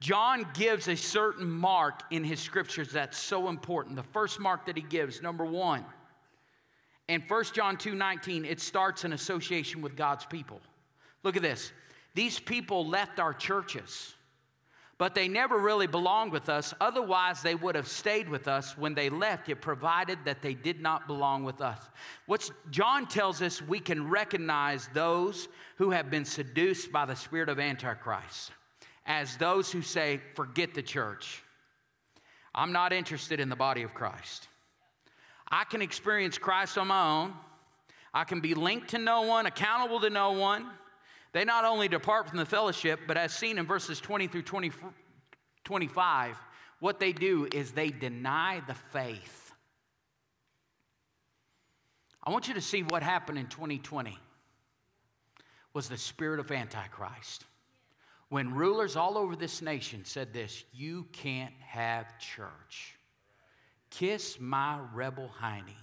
[0.00, 3.96] John gives a certain mark in his scriptures that's so important.
[3.96, 5.84] The first mark that he gives, number one,
[7.08, 10.60] in 1 John 2 19, it starts an association with God's people.
[11.24, 11.72] Look at this.
[12.14, 14.14] These people left our churches,
[14.98, 16.74] but they never really belonged with us.
[16.80, 20.80] Otherwise, they would have stayed with us when they left, it provided that they did
[20.80, 21.78] not belong with us.
[22.26, 27.48] What John tells us, we can recognize those who have been seduced by the spirit
[27.48, 28.52] of Antichrist
[29.06, 31.42] as those who say, forget the church.
[32.54, 34.47] I'm not interested in the body of Christ.
[35.50, 37.34] I can experience Christ on my own.
[38.12, 40.66] I can be linked to no one, accountable to no one.
[41.32, 44.72] They not only depart from the fellowship, but as seen in verses 20 through 20,
[45.64, 46.36] 25,
[46.80, 49.52] what they do is they deny the faith.
[52.22, 54.18] I want you to see what happened in 2020
[55.72, 57.44] was the spirit of antichrist.
[58.28, 62.97] When rulers all over this nation said this, you can't have church.
[63.90, 65.74] Kiss my rebel hiney.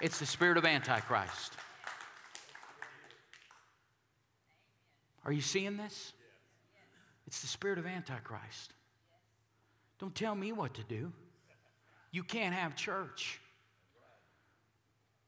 [0.00, 1.52] It's the spirit of Antichrist.
[5.24, 6.12] Are you seeing this?
[7.26, 8.74] It's the spirit of Antichrist.
[9.98, 11.12] Don't tell me what to do.
[12.10, 13.40] You can't have church.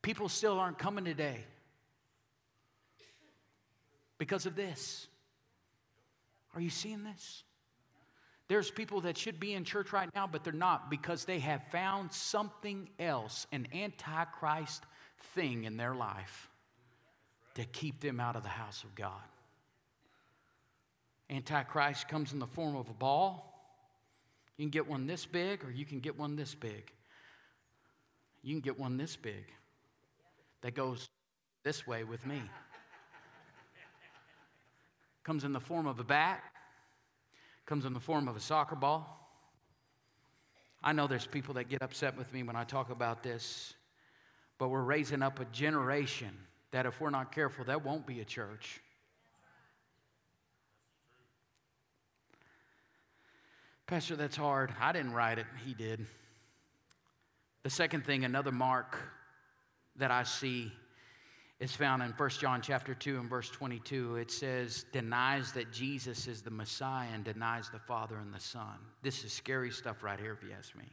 [0.03, 1.45] People still aren't coming today
[4.19, 5.07] because of this.
[6.55, 7.45] Are you seeing this?
[8.49, 11.63] There's people that should be in church right now, but they're not because they have
[11.73, 14.83] found something else, an antichrist
[15.35, 16.51] thing in their life
[17.55, 19.13] to keep them out of the house of God.
[21.31, 23.51] Antichrist comes in the form of a ball.
[24.59, 26.93] You can get one this big, or you can get one this big.
[28.43, 29.47] You can get one this big
[30.61, 31.09] that goes
[31.63, 32.43] this way with me.
[35.23, 36.43] Comes in the form of a bat,
[37.67, 39.21] comes in the form of a soccer ball.
[40.83, 43.75] I know there's people that get upset with me when I talk about this,
[44.59, 46.37] but we're raising up a generation
[46.73, 48.81] that if we're not careful, that won't be a church.
[53.87, 54.75] Pastor, that's hard.
[54.81, 56.07] I didn't write it, he did.
[57.63, 58.99] The second thing, another mark
[59.97, 60.73] that I see
[61.65, 64.17] is found in 1 John chapter 2 and verse 22.
[64.17, 68.77] It says, denies that Jesus is the Messiah and denies the Father and the Son.
[69.03, 70.85] This is scary stuff right here, if you ask me.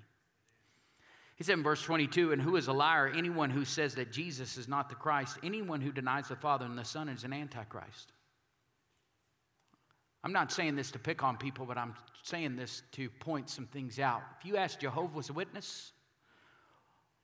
[1.35, 3.11] He said in verse 22, and who is a liar?
[3.13, 5.37] Anyone who says that Jesus is not the Christ.
[5.43, 8.13] Anyone who denies the Father and the Son is an antichrist.
[10.23, 13.65] I'm not saying this to pick on people, but I'm saying this to point some
[13.65, 14.21] things out.
[14.39, 15.91] If you ask Jehovah's Witness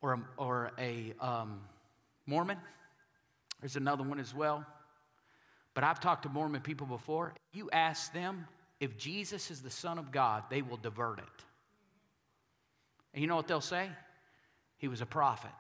[0.02, 1.62] or or a um,
[2.26, 2.58] Mormon,
[3.60, 4.66] there's another one as well.
[5.74, 7.34] But I've talked to Mormon people before.
[7.52, 8.48] You ask them
[8.80, 11.44] if Jesus is the Son of God, they will divert it.
[13.14, 13.90] And you know what they'll say?
[14.78, 15.52] He was a prophet.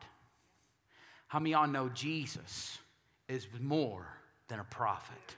[1.27, 2.77] How many of y'all know Jesus
[3.27, 4.07] is more
[4.47, 5.35] than a prophet.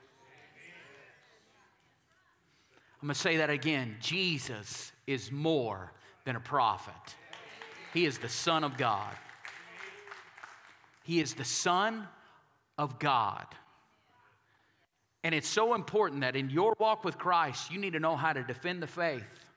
[3.02, 3.96] I'm going to say that again.
[4.00, 5.92] Jesus is more
[6.24, 7.16] than a prophet.
[7.94, 9.14] He is the Son of God.
[11.02, 12.06] He is the Son
[12.80, 13.44] of God.
[15.22, 18.32] And it's so important that in your walk with Christ, you need to know how
[18.32, 19.50] to defend the faith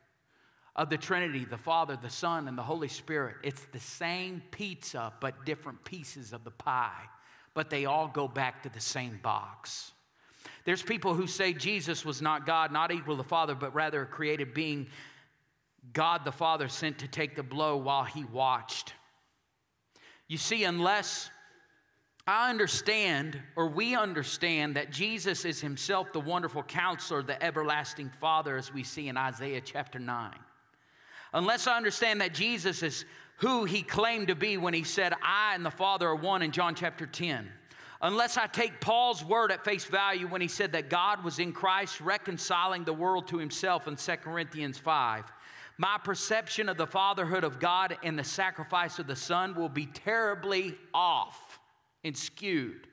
[0.76, 3.38] of the Trinity, the Father, the Son, and the Holy Spirit.
[3.42, 7.08] It's the same pizza, but different pieces of the pie,
[7.54, 9.94] but they all go back to the same box.
[10.66, 14.02] There's people who say Jesus was not God, not equal to the Father, but rather
[14.02, 14.88] a created being
[15.94, 18.92] God the Father sent to take the blow while he watched.
[20.28, 21.30] You see, unless
[22.26, 28.56] I understand, or we understand, that Jesus is himself the wonderful counselor, the everlasting Father,
[28.58, 30.34] as we see in Isaiah chapter 9.
[31.34, 33.04] Unless I understand that Jesus is
[33.38, 36.52] who he claimed to be when he said, I and the Father are one in
[36.52, 37.50] John chapter 10.
[38.02, 41.52] Unless I take Paul's word at face value when he said that God was in
[41.52, 45.26] Christ reconciling the world to himself in 2 Corinthians 5
[45.78, 49.88] my perception of the fatherhood of God and the sacrifice of the Son will be
[49.88, 51.43] terribly off
[52.04, 52.88] and skewed.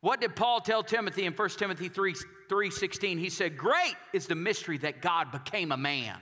[0.00, 2.14] What did Paul tell Timothy in 1 Timothy 3,
[2.48, 3.18] 3 16?
[3.18, 6.16] He said, Great is the mystery that God became a man.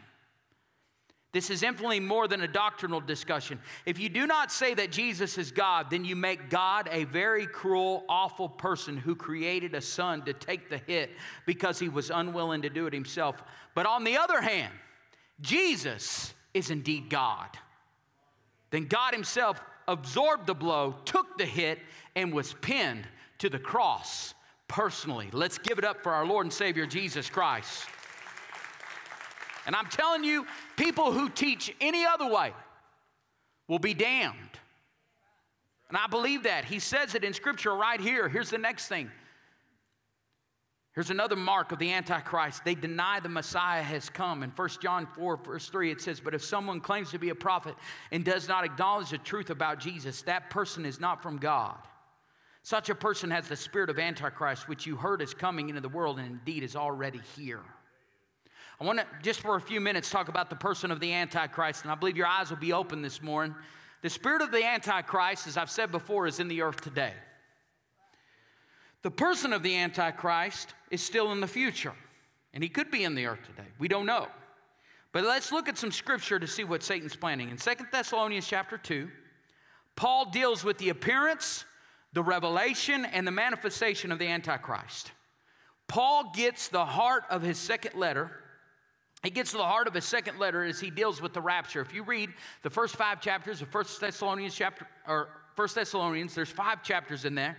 [1.33, 3.61] This is infinitely more than a doctrinal discussion.
[3.85, 7.47] If you do not say that Jesus is God, then you make God a very
[7.47, 11.11] cruel, awful person who created a son to take the hit
[11.45, 13.43] because he was unwilling to do it himself.
[13.75, 14.73] But on the other hand,
[15.43, 17.51] Jesus is indeed God.
[18.71, 21.79] Then God Himself absorbed the blow, took the hit,
[22.15, 23.07] and was pinned
[23.39, 24.35] to the cross
[24.69, 25.29] personally.
[25.33, 27.87] Let's give it up for our Lord and Savior Jesus Christ.
[29.67, 30.47] And I'm telling you,
[30.77, 32.53] people who teach any other way
[33.69, 34.37] will be damned.
[35.89, 36.65] And I believe that.
[36.65, 38.29] He says it in Scripture right here.
[38.29, 39.11] Here's the next thing
[40.97, 42.65] Here's another mark of the Antichrist.
[42.65, 44.43] They deny the Messiah has come.
[44.43, 47.35] In 1 John 4, verse 3, it says, But if someone claims to be a
[47.35, 47.75] prophet
[48.13, 51.77] and does not acknowledge the truth about Jesus, that person is not from God.
[52.63, 55.89] Such a person has the spirit of Antichrist, which you heard is coming into the
[55.91, 57.61] world and indeed is already here.
[58.81, 61.83] I want to, just for a few minutes, talk about the person of the Antichrist,
[61.83, 63.55] and I believe your eyes will be open this morning.
[64.01, 67.13] The spirit of the Antichrist, as I've said before, is in the earth today.
[69.03, 71.95] The person of the Antichrist is still in the future,
[72.53, 73.69] and he could be in the earth today.
[73.79, 74.29] We don't know.
[75.13, 77.51] But let's look at some scripture to see what Satan's planning.
[77.51, 79.09] In Second Thessalonians chapter 2,
[79.95, 81.65] Paul deals with the appearance,
[82.13, 85.13] the revelation, and the manifestation of the Antichrist.
[85.89, 88.31] Paul gets the heart of his second letter.
[89.23, 91.81] He gets to the heart of his second letter as he deals with the rapture.
[91.81, 92.31] If you read
[92.63, 97.35] the first five chapters of First Thessalonians chapter or First Thessalonians, there's five chapters in
[97.35, 97.57] there.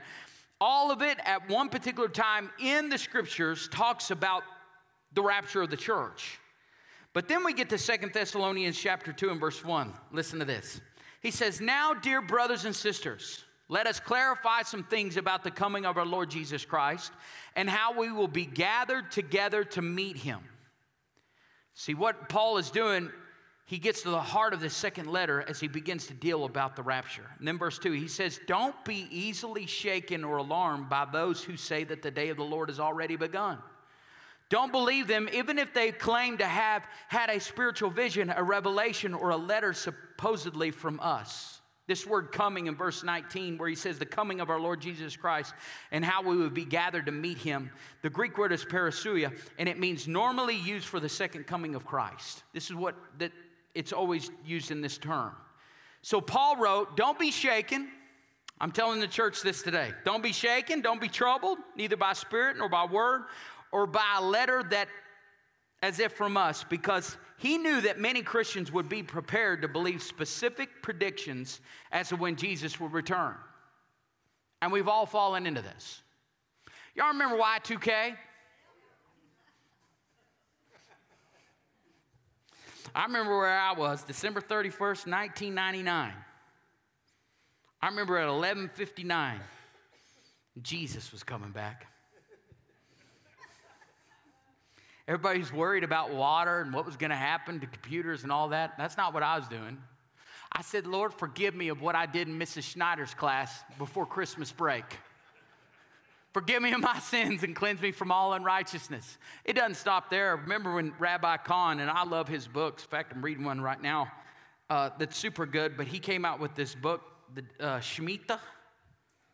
[0.60, 4.44] All of it at one particular time in the scriptures talks about
[5.14, 6.40] the rapture of the church.
[7.14, 9.94] But then we get to Second Thessalonians chapter 2 and verse 1.
[10.12, 10.82] Listen to this.
[11.22, 15.86] He says, Now, dear brothers and sisters, let us clarify some things about the coming
[15.86, 17.12] of our Lord Jesus Christ
[17.56, 20.40] and how we will be gathered together to meet him.
[21.74, 23.12] See, what Paul is doing
[23.68, 26.78] he gets to the heart of the second letter as he begins to deal about
[26.78, 27.30] the rapture.
[27.38, 31.58] And then, verse 2, he says, Don't be easily shaken or alarmed by those who
[31.58, 33.58] say that the day of the Lord has already begun.
[34.48, 39.14] Don't believe them, even if they claim to have had a spiritual vision, a revelation,
[39.14, 41.60] or a letter supposedly from us.
[41.88, 45.18] This word coming in verse 19, where he says, The coming of our Lord Jesus
[45.18, 45.54] Christ
[45.92, 47.70] and how we would be gathered to meet him.
[48.02, 51.86] The Greek word is parousia, and it means normally used for the second coming of
[51.86, 52.44] Christ.
[52.54, 53.34] This is what that
[53.76, 55.32] it's always used in this term.
[56.02, 57.90] So Paul wrote, Don't be shaken.
[58.60, 59.92] I'm telling the church this today.
[60.04, 63.26] Don't be shaken, don't be troubled, neither by spirit nor by word
[63.72, 64.88] or by a letter that
[65.84, 70.02] as if from us, because he knew that many Christians would be prepared to believe
[70.02, 73.36] specific predictions as to when Jesus would return.
[74.62, 76.02] And we've all fallen into this.
[76.96, 78.16] Y'all remember Y2K?
[82.98, 86.14] I remember where I was, December 31st, 1999.
[87.80, 89.40] I remember at 11:59,
[90.64, 91.86] Jesus was coming back.
[95.08, 98.74] Everybody's worried about water and what was going to happen to computers and all that.
[98.80, 99.80] That's not what I was doing.
[100.52, 102.64] I said, Lord, forgive me of what I did in Mrs.
[102.64, 104.86] Schneider's class before Christmas break.
[106.38, 109.18] Forgive me of my sins and cleanse me from all unrighteousness.
[109.44, 110.36] It doesn't stop there.
[110.36, 112.84] Remember when Rabbi Cahn, and I love his books.
[112.84, 114.12] In fact, I'm reading one right now
[114.70, 117.02] uh, that's super good, but he came out with this book,
[117.34, 118.38] the uh, Shemitah.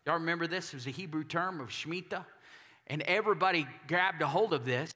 [0.06, 0.70] Y'all remember this?
[0.70, 2.24] It was a Hebrew term of Shemitah.
[2.88, 4.90] And everybody grabbed a hold of this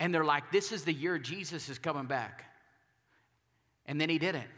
[0.00, 2.46] and they're like, this is the year Jesus is coming back.
[3.86, 4.50] And then he didn't.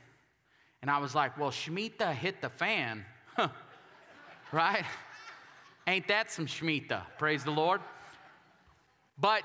[0.80, 3.04] And I was like, well, Shemitah hit the fan,
[4.50, 4.86] right?
[5.86, 7.02] Ain't that some Shemitah?
[7.18, 7.80] Praise the Lord.
[9.18, 9.44] But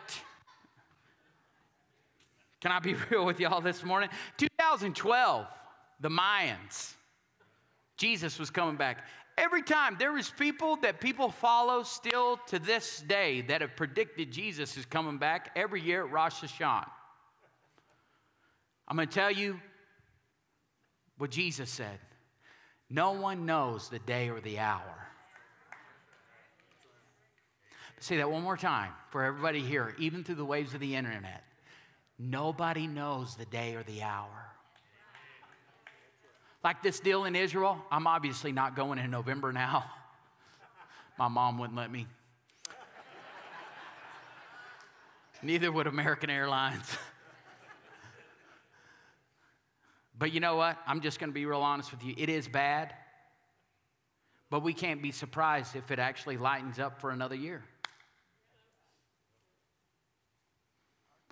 [2.62, 4.10] can I be real with y'all this morning?
[4.38, 5.48] 2012,
[6.00, 6.94] the Mayans,
[7.98, 9.06] Jesus was coming back.
[9.38, 14.32] Every time there is people that people follow still to this day that have predicted
[14.32, 16.90] Jesus is coming back every year at Rosh Hashanah.
[18.88, 19.60] I'm going to tell you
[21.18, 22.00] what Jesus said.
[22.90, 25.09] No one knows the day or the hour.
[28.00, 31.44] Say that one more time for everybody here, even through the waves of the internet.
[32.18, 34.50] Nobody knows the day or the hour.
[36.64, 39.86] Like this deal in Israel, I'm obviously not going in November now.
[41.18, 42.08] My mom wouldn't let me.
[45.42, 46.98] Neither would American Airlines.
[50.18, 50.78] but you know what?
[50.86, 52.14] I'm just going to be real honest with you.
[52.18, 52.94] It is bad,
[54.50, 57.64] but we can't be surprised if it actually lightens up for another year.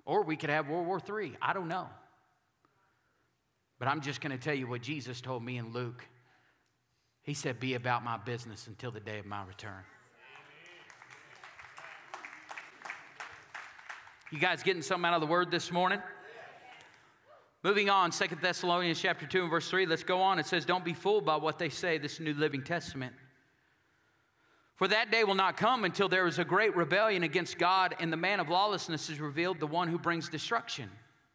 [0.08, 1.36] Or we could have World War III.
[1.42, 1.86] I don't know.
[3.78, 6.02] But I'm just going to tell you what Jesus told me in Luke.
[7.22, 9.84] He said, Be about my business until the day of my return.
[14.32, 16.00] You guys getting something out of the word this morning?
[17.62, 20.38] Moving on, Second Thessalonians chapter 2 and verse 3, let's go on.
[20.38, 23.12] It says, Don't be fooled by what they say, this New Living Testament.
[24.78, 28.12] For that day will not come until there is a great rebellion against God, and
[28.12, 30.88] the man of lawlessness is revealed, the one who brings destruction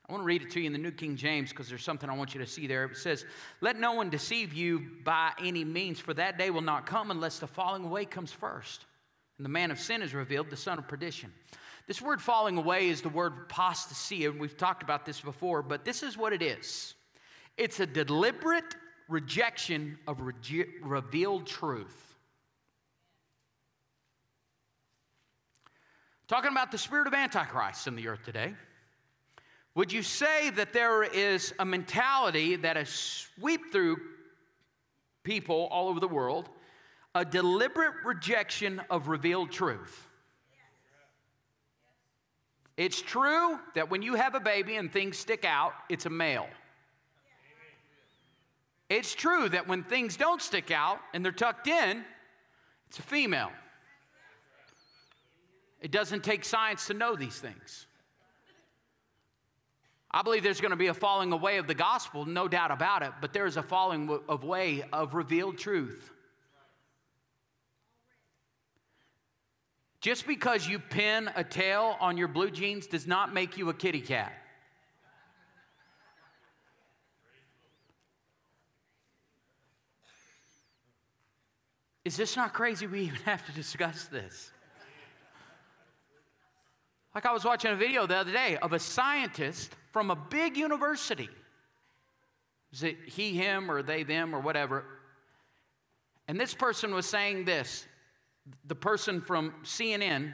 [0.07, 2.09] I want to read it to you in the New King James because there's something
[2.09, 2.83] I want you to see there.
[2.85, 3.25] It says,
[3.61, 7.39] Let no one deceive you by any means, for that day will not come unless
[7.39, 8.85] the falling away comes first.
[9.37, 11.31] And the man of sin is revealed, the son of perdition.
[11.87, 15.85] This word falling away is the word apostasy, and we've talked about this before, but
[15.85, 16.95] this is what it is
[17.57, 18.75] it's a deliberate
[19.07, 20.21] rejection of
[20.81, 22.12] revealed truth.
[26.27, 28.53] Talking about the spirit of Antichrist in the earth today.
[29.75, 33.97] Would you say that there is a mentality that has swept through
[35.23, 36.47] people all over the world,
[37.15, 40.07] a deliberate rejection of revealed truth?
[42.77, 46.47] It's true that when you have a baby and things stick out, it's a male.
[48.89, 52.03] It's true that when things don't stick out and they're tucked in,
[52.87, 53.51] it's a female.
[55.83, 57.85] It doesn't take science to know these things.
[60.09, 63.03] I believe there's going to be a falling away of the gospel, no doubt about
[63.03, 66.09] it, but there is a falling away of revealed truth.
[69.99, 73.73] Just because you pin a tail on your blue jeans does not make you a
[73.73, 74.31] kitty cat.
[82.05, 84.52] Is this not crazy we even have to discuss this?
[87.15, 90.57] Like I was watching a video the other day of a scientist from a big
[90.57, 91.29] university.
[92.71, 94.83] Is it he, him, or they, them, or whatever?
[96.27, 97.85] And this person was saying this.
[98.65, 100.33] The person from CNN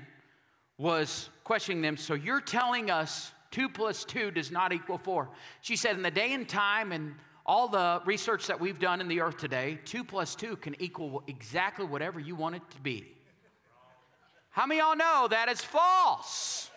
[0.78, 1.98] was questioning them.
[1.98, 5.30] So you're telling us two plus two does not equal four?
[5.62, 7.14] She said, in the day and time and
[7.46, 11.24] all the research that we've done in the earth today, two plus two can equal
[11.28, 13.06] exactly whatever you want it to be.
[14.52, 16.69] How many y'all know that is false?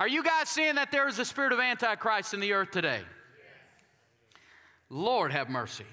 [0.00, 3.02] Are you guys seeing that there is a spirit of Antichrist in the earth today?
[4.88, 5.84] Lord have mercy.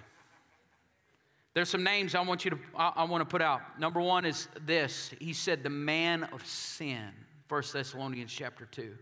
[1.53, 3.77] There's some names I want you to I, I want to put out.
[3.77, 5.11] Number one is this.
[5.19, 7.09] He said the man of sin.
[7.49, 8.95] 1 Thessalonians chapter 2.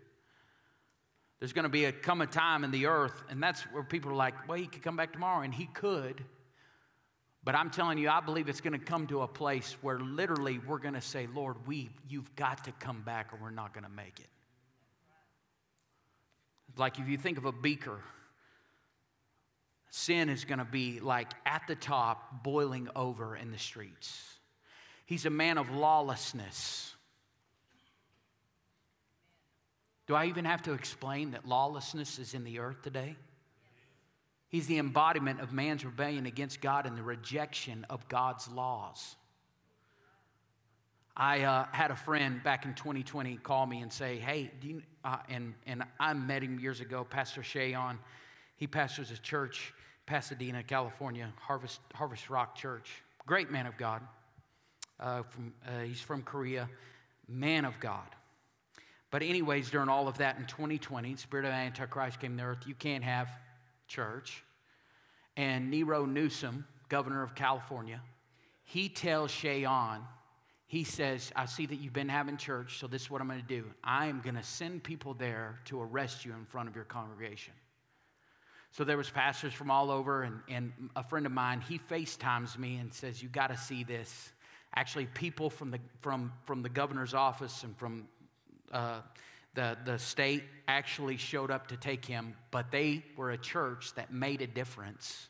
[1.40, 4.10] There's going to be a come a time in the earth, and that's where people
[4.10, 6.24] are like, well, he could come back tomorrow, and he could.
[7.44, 10.58] But I'm telling you, I believe it's going to come to a place where literally
[10.58, 13.84] we're going to say, Lord, we, you've got to come back or we're not going
[13.84, 14.28] to make it.
[16.78, 18.00] Like if you think of a beaker,
[19.90, 24.22] sin is going to be like at the top, boiling over in the streets.
[25.06, 26.94] He's a man of lawlessness.
[30.08, 33.16] Do I even have to explain that lawlessness is in the earth today?
[34.50, 39.16] He's the embodiment of man's rebellion against God and the rejection of God's laws.
[41.18, 44.52] I uh, had a friend back in 2020 call me and say, Hey,
[45.04, 48.00] uh, and, and I met him years ago, Pastor Ché Ahn.
[48.58, 49.74] He pastors a church
[50.06, 53.02] Pasadena, California, Harvest, Harvest Rock Church.
[53.26, 54.02] Great man of God.
[55.00, 56.70] Uh, from, uh, he's from Korea,
[57.28, 58.08] man of God.
[59.10, 62.68] But, anyways, during all of that in 2020, Spirit of Antichrist came to earth.
[62.68, 63.30] You can't have
[63.88, 64.44] church.
[65.36, 68.02] And Nero Newsom, governor of California,
[68.64, 70.02] he tells Ché Ahn,
[70.68, 73.42] he says, I see that you've been having church, so this is what I'm going
[73.42, 73.66] to do.
[73.84, 77.54] I am going to send people there to arrest you in front of your congregation.
[78.72, 82.58] So there was pastors from all over, and, and a friend of mine, he FaceTimes
[82.58, 84.32] me and says, you got to see this.
[84.76, 88.08] Actually, people from the, from, from the governor's office and from
[88.74, 89.00] uh,
[89.54, 94.12] the, the state actually showed up to take him, but they were a church that
[94.12, 95.30] made a difference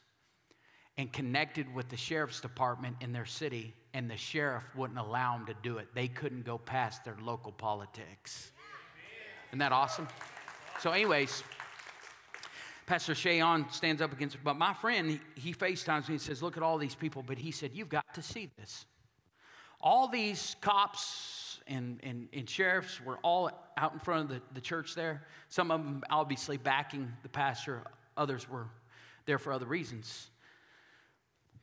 [0.97, 5.45] and connected with the sheriff's department in their city, and the sheriff wouldn't allow them
[5.45, 5.87] to do it.
[5.95, 8.51] They couldn't go past their local politics.
[9.47, 10.09] Isn't that awesome?
[10.81, 11.43] So, anyways,
[12.87, 16.57] Pastor Ché Ahn stands up against, but my friend, he FaceTimes me and says, Look
[16.57, 17.23] at all these people.
[17.25, 18.85] But he said, You've got to see this.
[19.79, 24.61] All these cops and, and, and sheriffs were all out in front of the, the
[24.61, 25.25] church there.
[25.47, 27.81] Some of them obviously backing the pastor,
[28.17, 28.67] others were
[29.25, 30.27] there for other reasons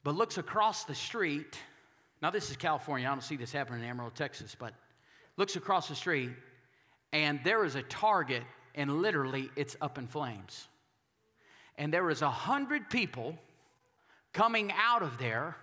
[0.05, 1.59] but looks across the street.
[2.23, 3.09] Now, this is California.
[3.09, 4.73] I don't see this happening in Amarillo, Texas, but
[5.37, 6.31] looks across the street,
[7.13, 8.45] and there is a target,
[8.77, 10.69] and literally it's up in flames.
[11.79, 13.37] And there is a hundred people
[14.33, 15.57] coming out of there.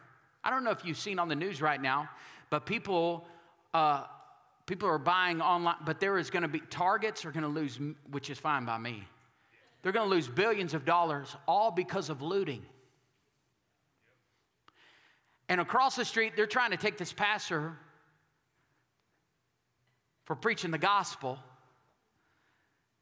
[0.44, 2.10] I don't know if you've seen on the news right now,
[2.50, 3.26] but people,
[3.74, 4.04] uh,
[4.66, 5.78] people are buying online.
[5.86, 7.80] But there is going to be targets are going to lose,
[8.12, 9.08] which is fine by me.
[9.82, 12.66] They're going to lose billions of dollars all because of looting.
[15.50, 17.76] And across the street, they're trying to take this pastor
[20.26, 21.40] for preaching the gospel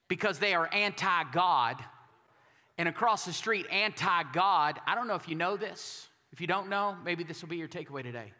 [0.07, 1.83] because they are anti God.
[2.77, 6.07] And across the street, anti God, I don't know if you know this.
[6.31, 8.31] If you don't know, maybe this will be your takeaway today.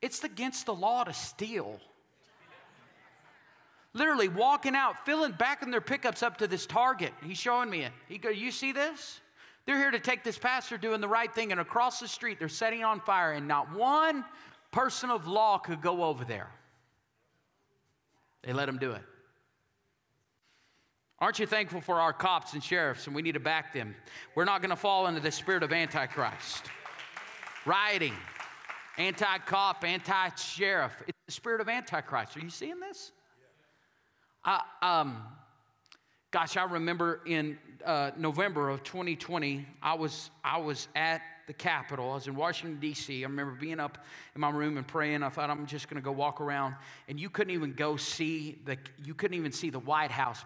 [0.00, 1.80] It's against the law to steal.
[3.92, 7.12] Literally walking out, filling, backing their pickups up to this target.
[7.24, 7.92] He's showing me it.
[8.08, 9.20] He go, You see this?
[9.70, 12.48] They're here to take this pastor doing the right thing, and across the street, they're
[12.48, 14.24] setting on fire, and not one
[14.72, 16.50] person of law could go over there.
[18.42, 19.02] They let him do it.
[21.20, 23.94] Aren't you thankful for our cops and sheriffs, and we need to back them?
[24.34, 26.64] We're not going to fall into the spirit of Antichrist.
[27.64, 28.14] Rioting,
[28.98, 31.00] anti cop, anti sheriff.
[31.06, 32.36] It's the spirit of Antichrist.
[32.36, 33.12] Are you seeing this?
[34.44, 35.22] Uh, um,
[36.30, 42.12] Gosh, I remember in uh, November of 2020, I was, I was at the Capitol.
[42.12, 43.24] I was in Washington, D.C.
[43.24, 43.98] I remember being up
[44.36, 45.24] in my room and praying.
[45.24, 46.76] I thought, I'm just going to go walk around.
[47.08, 50.44] And you couldn't even go see the, you couldn't even see the White House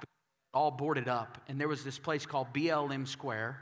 [0.55, 1.43] all boarded up.
[1.49, 3.61] And there was this place called BLM Square,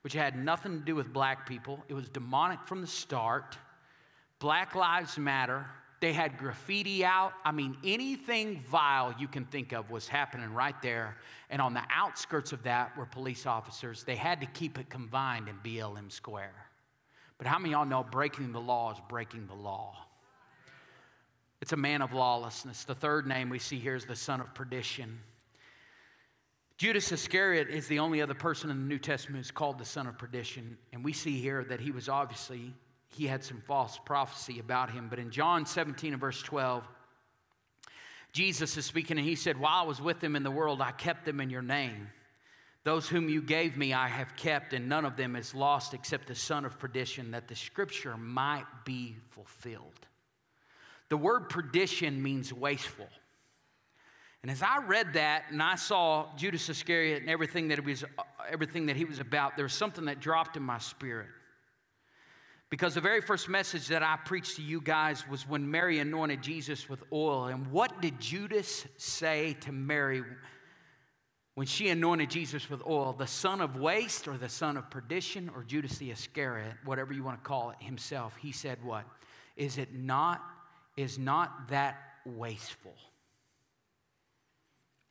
[0.00, 1.84] which had nothing to do with black people.
[1.86, 3.56] It was demonic from the start.
[4.40, 5.66] Black Lives Matter.
[6.04, 7.32] They had graffiti out.
[7.46, 11.16] I mean, anything vile you can think of was happening right there.
[11.48, 14.04] And on the outskirts of that were police officers.
[14.04, 16.66] They had to keep it confined in BLM Square.
[17.38, 19.96] But how many of y'all know breaking the law is breaking the law?
[21.62, 22.84] It's a man of lawlessness.
[22.84, 25.18] The third name we see here is the son of perdition.
[26.76, 30.06] Judas Iscariot is the only other person in the New Testament who's called the son
[30.06, 30.76] of perdition.
[30.92, 32.74] And we see here that he was obviously
[33.14, 35.08] he had some false prophecy about him.
[35.08, 36.86] But in John 17 and verse 12,
[38.32, 40.90] Jesus is speaking and he said, While I was with them in the world, I
[40.90, 42.08] kept them in your name.
[42.82, 46.26] Those whom you gave me, I have kept, and none of them is lost except
[46.26, 50.06] the son of perdition, that the scripture might be fulfilled.
[51.08, 53.08] The word perdition means wasteful.
[54.42, 58.04] And as I read that and I saw Judas Iscariot and everything that, was,
[58.50, 61.28] everything that he was about, there was something that dropped in my spirit.
[62.70, 66.42] Because the very first message that I preached to you guys was when Mary anointed
[66.42, 67.46] Jesus with oil.
[67.46, 70.22] And what did Judas say to Mary
[71.54, 73.12] when she anointed Jesus with oil?
[73.12, 77.22] The son of waste or the son of perdition or Judas the Iscariot, whatever you
[77.22, 78.34] want to call it himself.
[78.36, 79.04] He said, What?
[79.56, 80.42] Is it not,
[80.96, 82.94] is not that wasteful?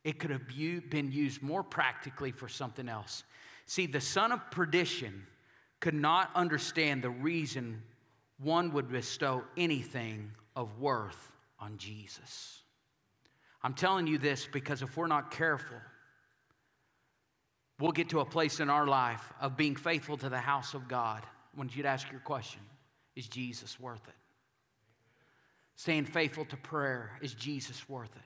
[0.02, 3.24] It could have been used more practically for something else.
[3.64, 5.26] See, the son of perdition
[5.84, 7.82] could not understand the reason
[8.38, 12.62] one would bestow anything of worth on Jesus.
[13.62, 15.76] I'm telling you this because if we're not careful,
[17.78, 20.88] we'll get to a place in our life of being faithful to the house of
[20.88, 21.22] God.
[21.54, 22.62] When you'd ask your question,
[23.14, 24.14] is Jesus worth it?
[25.76, 28.22] Staying faithful to prayer, is Jesus worth it?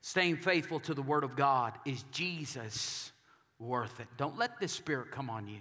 [0.00, 3.12] Staying faithful to the Word of God, is Jesus
[3.60, 4.08] worth it?
[4.16, 5.60] Don't let this spirit come on you.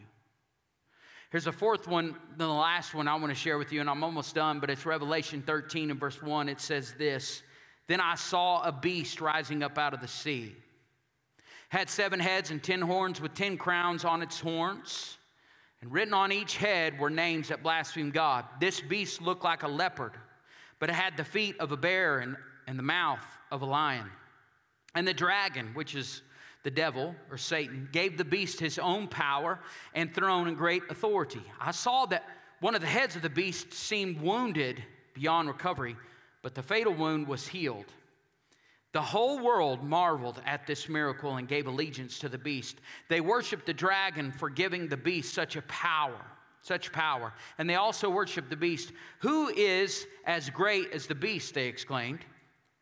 [1.30, 4.04] Here's a fourth one, the last one I want to share with you, and I'm
[4.04, 6.48] almost done, but it's Revelation 13 and verse 1.
[6.48, 7.44] It says this
[7.88, 10.56] Then I saw a beast rising up out of the sea.
[11.70, 15.18] Had seven heads and ten horns with ten crowns on its horns.
[15.82, 18.46] And written on each head were names that blaspheme God.
[18.60, 20.14] This beast looked like a leopard,
[20.80, 24.10] but it had the feet of a bear and, and the mouth of a lion.
[24.96, 26.22] And the dragon, which is
[26.64, 29.60] the devil or Satan, gave the beast his own power
[29.94, 31.42] and throne and great authority.
[31.60, 32.24] I saw that
[32.60, 34.84] one of the heads of the beast seemed wounded
[35.14, 35.96] beyond recovery,
[36.42, 37.86] but the fatal wound was healed.
[38.94, 42.78] The whole world marveled at this miracle and gave allegiance to the beast.
[43.10, 46.26] They worshiped the dragon for giving the beast such a power,
[46.62, 47.34] such power.
[47.58, 48.92] And they also worshiped the beast.
[49.20, 51.54] Who is as great as the beast?
[51.54, 52.22] They exclaimed.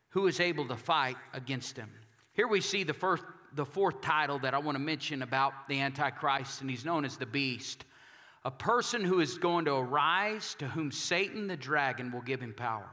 [0.09, 1.91] Who is able to fight against him?
[2.33, 3.23] Here we see the first
[3.55, 7.17] the fourth title that I want to mention about the Antichrist, and he's known as
[7.17, 7.85] the beast.
[8.43, 12.53] A person who is going to arise to whom Satan the dragon will give him
[12.53, 12.89] power.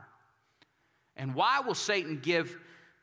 [1.16, 2.58] And why will Satan give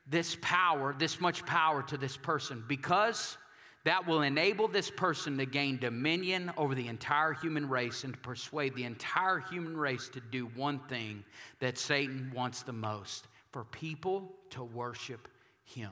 [0.08, 2.64] this power, this much power to this person?
[2.66, 3.36] Because
[3.84, 8.20] that will enable this person to gain dominion over the entire human race and to
[8.20, 11.24] persuade the entire human race to do one thing
[11.60, 15.28] that Satan wants the most for people to worship
[15.64, 15.90] him.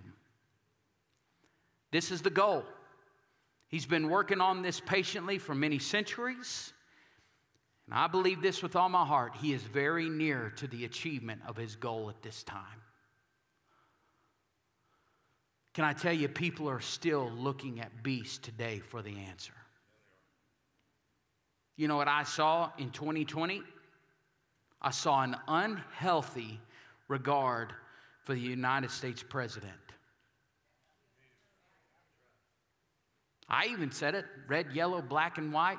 [1.91, 2.65] This is the goal.
[3.69, 6.73] He's been working on this patiently for many centuries.
[7.87, 9.35] And I believe this with all my heart.
[9.41, 12.83] He is very near to the achievement of his goal at this time.
[15.75, 19.53] Can I tell you, people are still looking at beasts today for the answer.
[21.77, 23.63] You know what I saw in 2020?
[24.83, 26.61] I saw an unhealthy
[27.07, 27.73] regard
[28.25, 29.73] for the United States president.
[33.49, 35.79] I even said it red, yellow, black, and white.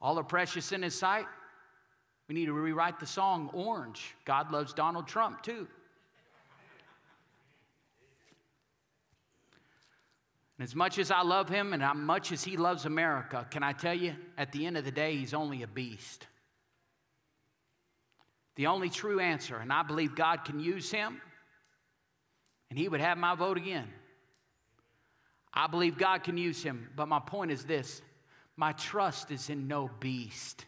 [0.00, 1.26] All are precious in His sight.
[2.28, 4.14] We need to rewrite the song Orange.
[4.24, 5.66] God loves Donald Trump too.
[10.58, 13.62] And as much as I love him and as much as he loves America, can
[13.62, 16.26] I tell you, at the end of the day, he's only a beast.
[18.54, 21.20] The only true answer, and I believe God can use him,
[22.70, 23.88] and he would have my vote again.
[25.54, 28.02] I believe God can use him, but my point is this
[28.56, 30.66] my trust is in no beast,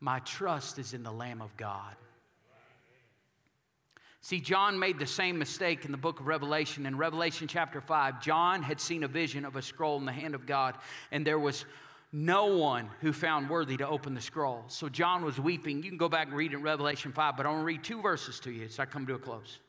[0.00, 1.96] my trust is in the Lamb of God.
[4.20, 6.84] See, John made the same mistake in the book of Revelation.
[6.84, 10.34] In Revelation chapter 5, John had seen a vision of a scroll in the hand
[10.34, 10.76] of God,
[11.10, 11.64] and there was
[12.12, 14.64] no one who found worthy to open the scroll.
[14.68, 15.82] So John was weeping.
[15.82, 18.02] You can go back and read in Revelation 5, but I want to read two
[18.02, 19.60] verses to you as I come to a close.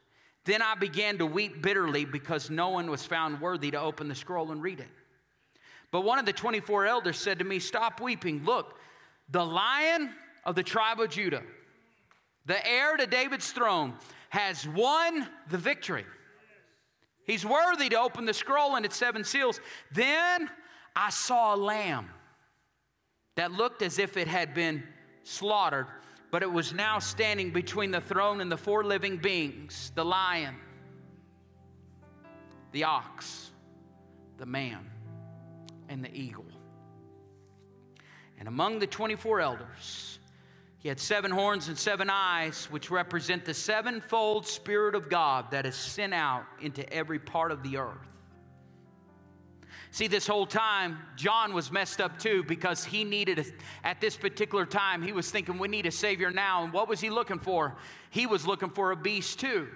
[0.50, 4.16] Then I began to weep bitterly because no one was found worthy to open the
[4.16, 4.88] scroll and read it.
[5.92, 8.44] But one of the 24 elders said to me, Stop weeping.
[8.44, 8.80] Look,
[9.30, 10.10] the lion
[10.46, 11.44] of the tribe of Judah,
[12.48, 13.94] the heir to David's throne,
[14.30, 16.06] has won the victory.
[17.28, 19.62] He's worthy to open the scroll and its seven seals.
[19.92, 20.50] Then
[20.96, 22.10] I saw a lamb
[23.36, 24.82] that looked as if it had been
[25.22, 25.86] slaughtered
[26.32, 30.56] but it was now standing between the throne and the four living beings the lion,
[32.72, 33.52] the ox,
[34.38, 34.90] the man,
[35.88, 36.46] and the eagle.
[38.38, 40.20] And among the 24 elders,
[40.78, 45.66] he had seven horns and seven eyes, which represent the sevenfold Spirit of God that
[45.66, 48.19] is sent out into every part of the earth.
[49.92, 53.46] See, this whole time, John was messed up too because he needed, a,
[53.88, 56.64] at this particular time, he was thinking, we need a Savior now.
[56.64, 57.76] And what was he looking for?
[58.12, 59.68] He was looking for a beast too.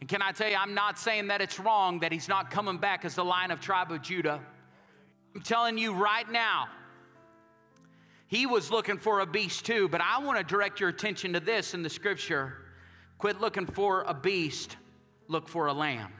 [0.00, 2.78] And can I tell you, I'm not saying that it's wrong that he's not coming
[2.78, 4.40] back as the Lion of tribe of Judah.
[5.34, 6.68] I'm telling you right now,
[8.26, 11.40] he was looking for a beast too, but I want to direct your attention to
[11.40, 12.54] this in the scripture.
[13.18, 14.76] Quit looking for a beast,
[15.28, 16.12] look for a lamb.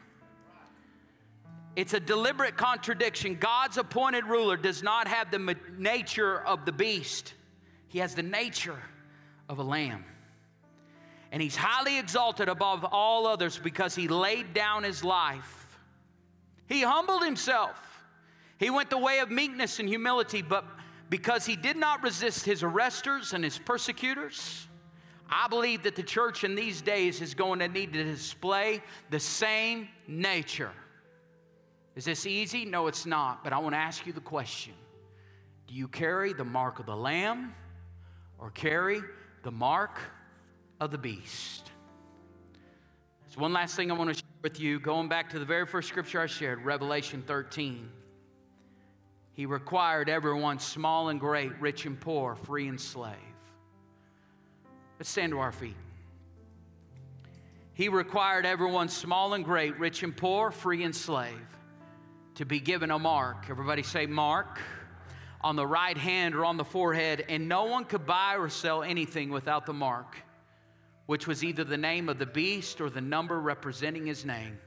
[1.76, 3.34] It's a deliberate contradiction.
[3.34, 7.34] God's appointed ruler does not have the nature of the beast,
[7.88, 8.78] he has the nature
[9.48, 10.04] of a lamb.
[11.30, 15.78] And he's highly exalted above all others because he laid down his life.
[16.66, 17.76] He humbled himself.
[18.58, 20.64] He went the way of meekness and humility, but
[21.10, 24.66] because he did not resist his arresters and his persecutors,
[25.28, 29.20] I believe that the church in these days is going to need to display the
[29.20, 30.72] same nature
[31.96, 32.64] is this easy?
[32.66, 33.42] No, it's not.
[33.42, 34.74] But I want to ask you the question
[35.66, 37.54] Do you carry the mark of the Lamb
[38.38, 39.00] or carry
[39.42, 39.98] the mark
[40.78, 41.72] of the beast?
[43.24, 44.78] There's one last thing I want to share with you.
[44.78, 47.88] Going back to the very first scripture I shared, Revelation 13.
[49.32, 53.14] He required everyone, small and great, rich and poor, free and slave.
[54.98, 55.76] Let's stand to our feet.
[57.74, 61.55] He required everyone, small and great, rich and poor, free and slave,
[62.36, 63.46] to be given a mark.
[63.48, 64.60] Everybody say, mark
[65.40, 68.82] on the right hand or on the forehead, and no one could buy or sell
[68.82, 70.16] anything without the mark,
[71.06, 74.58] which was either the name of the beast or the number representing his name.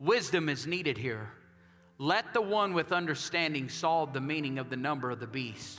[0.00, 1.30] Wisdom is needed here.
[1.98, 5.78] Let the one with understanding solve the meaning of the number of the beast,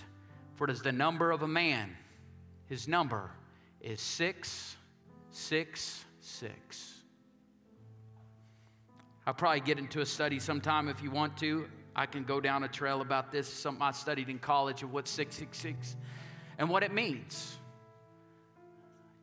[0.55, 1.95] for it is the number of a man.
[2.67, 3.31] His number
[3.81, 6.94] is 666.
[9.27, 11.67] I'll probably get into a study sometime if you want to.
[11.95, 15.07] I can go down a trail about this, something I studied in college of what
[15.07, 15.95] 666
[16.57, 17.57] and what it means.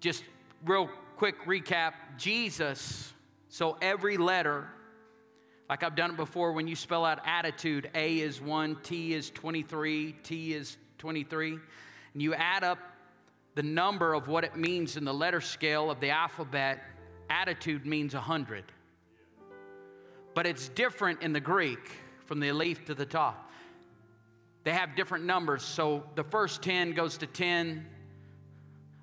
[0.01, 0.25] Just
[0.65, 3.13] real quick recap Jesus,
[3.49, 4.69] so every letter
[5.73, 9.31] like I've done it before, when you spell out attitude, A is 1, T is
[9.31, 11.53] 23, T is 23,
[12.13, 12.79] and you add up
[13.55, 16.83] the number of what it means in the letter scale of the alphabet,
[17.31, 18.65] attitude means 100.
[20.35, 21.91] But it's different in the Greek
[22.27, 23.51] from the alif to the top.
[24.65, 25.63] They have different numbers.
[25.63, 27.85] So the first 10 goes to 10,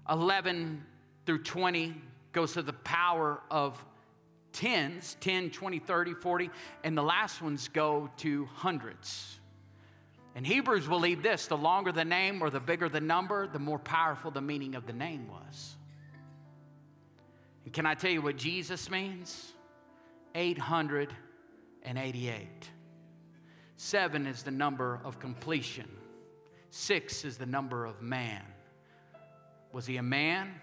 [0.10, 0.84] 11
[1.26, 1.96] through 20
[2.32, 3.84] goes to the power of
[4.54, 6.50] tens 10, 20, 30, 40,
[6.84, 9.40] and the last ones go to hundreds.
[10.36, 13.80] And Hebrews believe this the longer the name or the bigger the number, the more
[13.80, 15.76] powerful the meaning of the name was.
[17.66, 19.54] And can I tell you what Jesus means?
[20.36, 22.70] 888.
[23.78, 25.90] Seven is the number of completion,
[26.70, 28.44] six is the number of man.
[29.72, 30.54] Was he a man?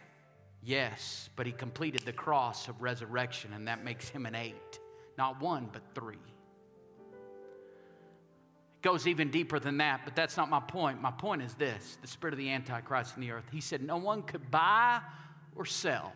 [0.62, 4.80] Yes, but he completed the cross of resurrection, and that makes him an eight.
[5.16, 6.16] Not one, but three.
[8.74, 11.00] It goes even deeper than that, but that's not my point.
[11.00, 13.46] My point is this the spirit of the Antichrist in the earth.
[13.52, 15.00] He said, No one could buy
[15.54, 16.12] or sell.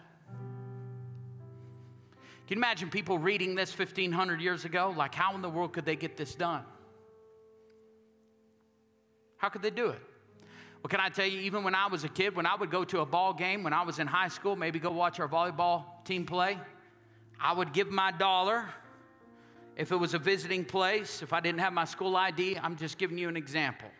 [2.51, 4.93] Can you imagine people reading this 1500 years ago?
[4.97, 6.65] Like, how in the world could they get this done?
[9.37, 10.01] How could they do it?
[10.83, 12.85] Well, can I tell you, even when I was a kid, when I would go
[12.85, 15.85] to a ball game, when I was in high school, maybe go watch our volleyball
[16.05, 16.59] team play,
[17.41, 18.69] I would give my dollar.
[19.77, 22.99] If it was a visiting place, if I didn't have my school ID, I'm just
[22.99, 23.91] giving you an example.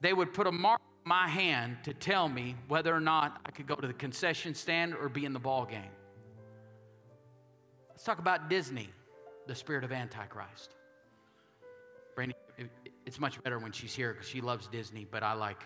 [0.00, 3.52] They would put a mark on my hand to tell me whether or not I
[3.52, 5.92] could go to the concession stand or be in the ball game.
[8.04, 8.90] Let's talk about Disney,
[9.46, 10.74] the spirit of Antichrist.
[12.14, 12.34] Brandy,
[13.06, 15.62] it's much better when she's here because she loves Disney, but I like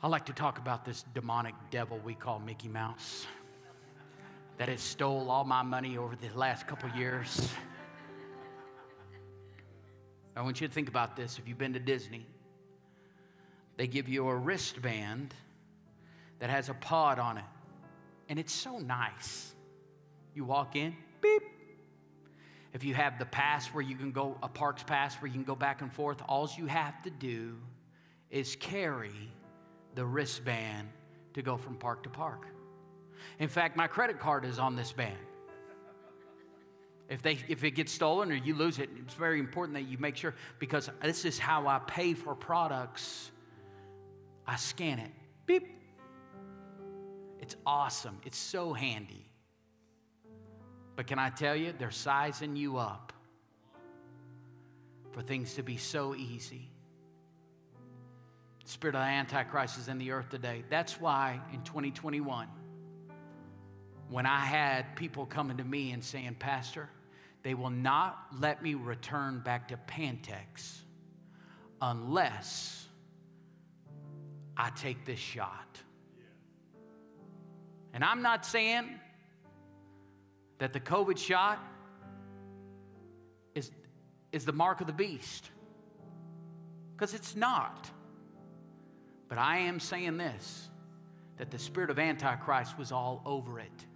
[0.00, 3.26] I like to talk about this demonic devil we call Mickey Mouse
[4.56, 7.48] that has stole all my money over the last couple years.
[10.36, 11.36] I want you to think about this.
[11.36, 12.28] If you've been to Disney,
[13.76, 15.34] they give you a wristband
[16.38, 17.44] that has a pod on it,
[18.28, 19.53] and it's so nice.
[20.34, 21.42] You walk in, beep,
[22.74, 25.44] if you have the pass where you can go, a parks pass where you can
[25.44, 27.56] go back and forth, all you have to do
[28.30, 29.30] is carry
[29.94, 30.88] the wristband
[31.34, 32.48] to go from park to park.
[33.38, 35.16] In fact, my credit card is on this band.
[37.08, 39.98] If, they, if it gets stolen or you lose it, it's very important that you
[39.98, 43.30] make sure because this is how I pay for products.
[44.46, 45.10] I scan it.
[45.46, 45.80] Beep.
[47.40, 48.18] It's awesome.
[48.24, 49.23] It's so handy.
[50.96, 53.12] But can I tell you, they're sizing you up
[55.12, 56.70] for things to be so easy.
[58.64, 60.64] The spirit of the Antichrist is in the earth today.
[60.70, 62.48] That's why in 2021,
[64.08, 66.88] when I had people coming to me and saying, Pastor,
[67.42, 70.80] they will not let me return back to Pantex
[71.82, 72.86] unless
[74.56, 75.80] I take this shot.
[77.92, 78.88] And I'm not saying
[80.58, 81.58] that the COVID shot
[83.54, 83.70] is,
[84.32, 85.50] is the mark of the beast.
[86.94, 87.90] Because it's not.
[89.28, 90.68] But I am saying this
[91.36, 93.86] that the spirit of Antichrist was all over it.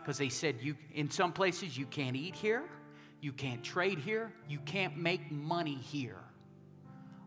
[0.00, 2.64] Because they said, you, in some places, you can't eat here,
[3.20, 6.24] you can't trade here, you can't make money here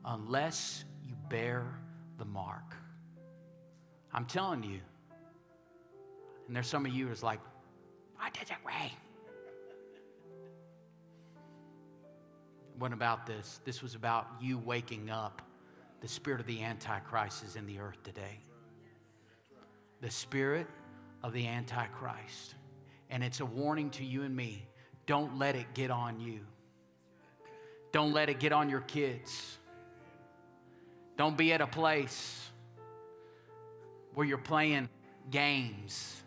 [0.04, 1.64] unless you bear
[2.18, 2.76] the mark.
[4.12, 4.80] I'm telling you.
[6.48, 7.40] And there's some of you who's like,
[8.22, 8.34] what
[8.66, 8.92] rain?
[12.78, 13.60] What about this?
[13.66, 15.42] This was about you waking up.
[16.02, 18.40] The spirit of the Antichrist is in the earth today.
[20.02, 20.68] The spirit
[21.24, 22.56] of the Antichrist.
[23.10, 24.66] And it's a warning to you and me.
[25.06, 26.40] Don't let it get on you.
[27.92, 29.58] Don't let it get on your kids.
[31.18, 32.50] Don't be at a place
[34.14, 34.90] where you're playing
[35.30, 36.21] games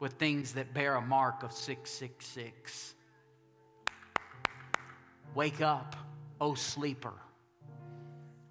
[0.00, 2.94] with things that bear a mark of 666.
[5.34, 5.96] Wake up,
[6.40, 7.14] O sleeper.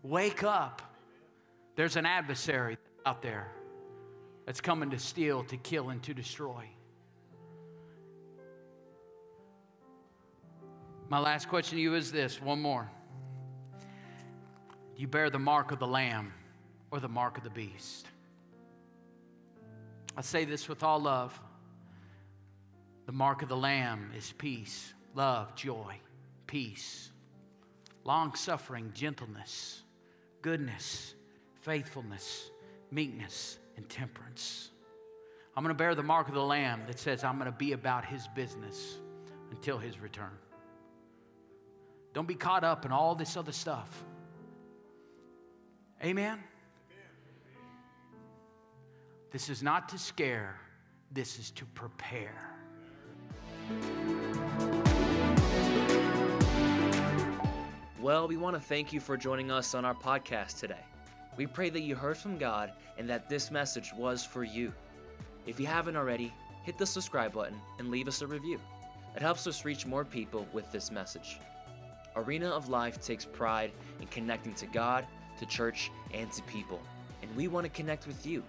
[0.02, 0.82] Wake up.
[1.76, 3.52] There's an adversary out there
[4.46, 6.68] that's coming to steal, to kill, and to destroy.
[11.10, 12.90] My last question to you is this one more.
[14.96, 16.34] Do you bear the mark of the Lamb
[16.92, 18.08] or the mark of the beast?
[20.16, 21.40] I say this with all love.
[23.06, 25.96] The mark of the Lamb is peace, love, joy,
[26.48, 27.12] peace,
[28.04, 29.82] long suffering, gentleness,
[30.42, 31.16] goodness,
[31.62, 32.52] faithfulness,
[32.92, 34.70] meekness, and temperance.
[35.56, 37.74] I'm going to bear the mark of the Lamb that says I'm going to be
[37.74, 39.00] about his business
[39.52, 40.38] until his return.
[42.14, 44.04] Don't be caught up in all this other stuff.
[46.04, 46.40] Amen?
[49.34, 50.60] This is not to scare,
[51.12, 52.52] this is to prepare.
[58.00, 60.86] Well, we want to thank you for joining us on our podcast today.
[61.36, 64.72] We pray that you heard from God and that this message was for you.
[65.48, 66.32] If you haven't already,
[66.62, 68.60] hit the subscribe button and leave us a review.
[69.16, 71.40] It helps us reach more people with this message.
[72.16, 75.08] Arena of Life takes pride in connecting to God,
[75.40, 76.80] to church, and to people,
[77.24, 78.44] and we want to connect with you.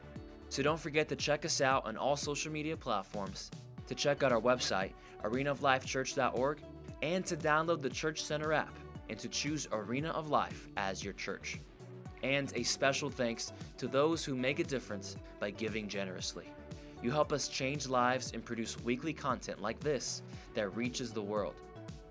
[0.55, 3.51] So don't forget to check us out on all social media platforms,
[3.89, 4.93] to check out our website,
[5.25, 6.59] arenaoflifechurch.org,
[7.03, 8.73] and to download the Church Center app
[9.09, 11.59] and to choose Arena of Life as your church.
[12.23, 16.47] And a special thanks to those who make a difference by giving generously.
[17.03, 20.23] You help us change lives and produce weekly content like this
[20.55, 21.57] that reaches the world.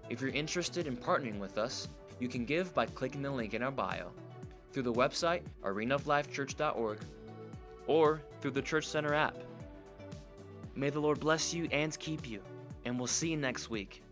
[0.10, 1.88] If you're interested in partnering with us,
[2.20, 4.12] you can give by clicking the link in our bio,
[4.74, 7.00] through the website arenaoflifechurch.org,
[7.88, 9.38] or through the Church Center app.
[10.76, 12.42] May the Lord bless you and keep you,
[12.84, 14.04] and we'll see you next week.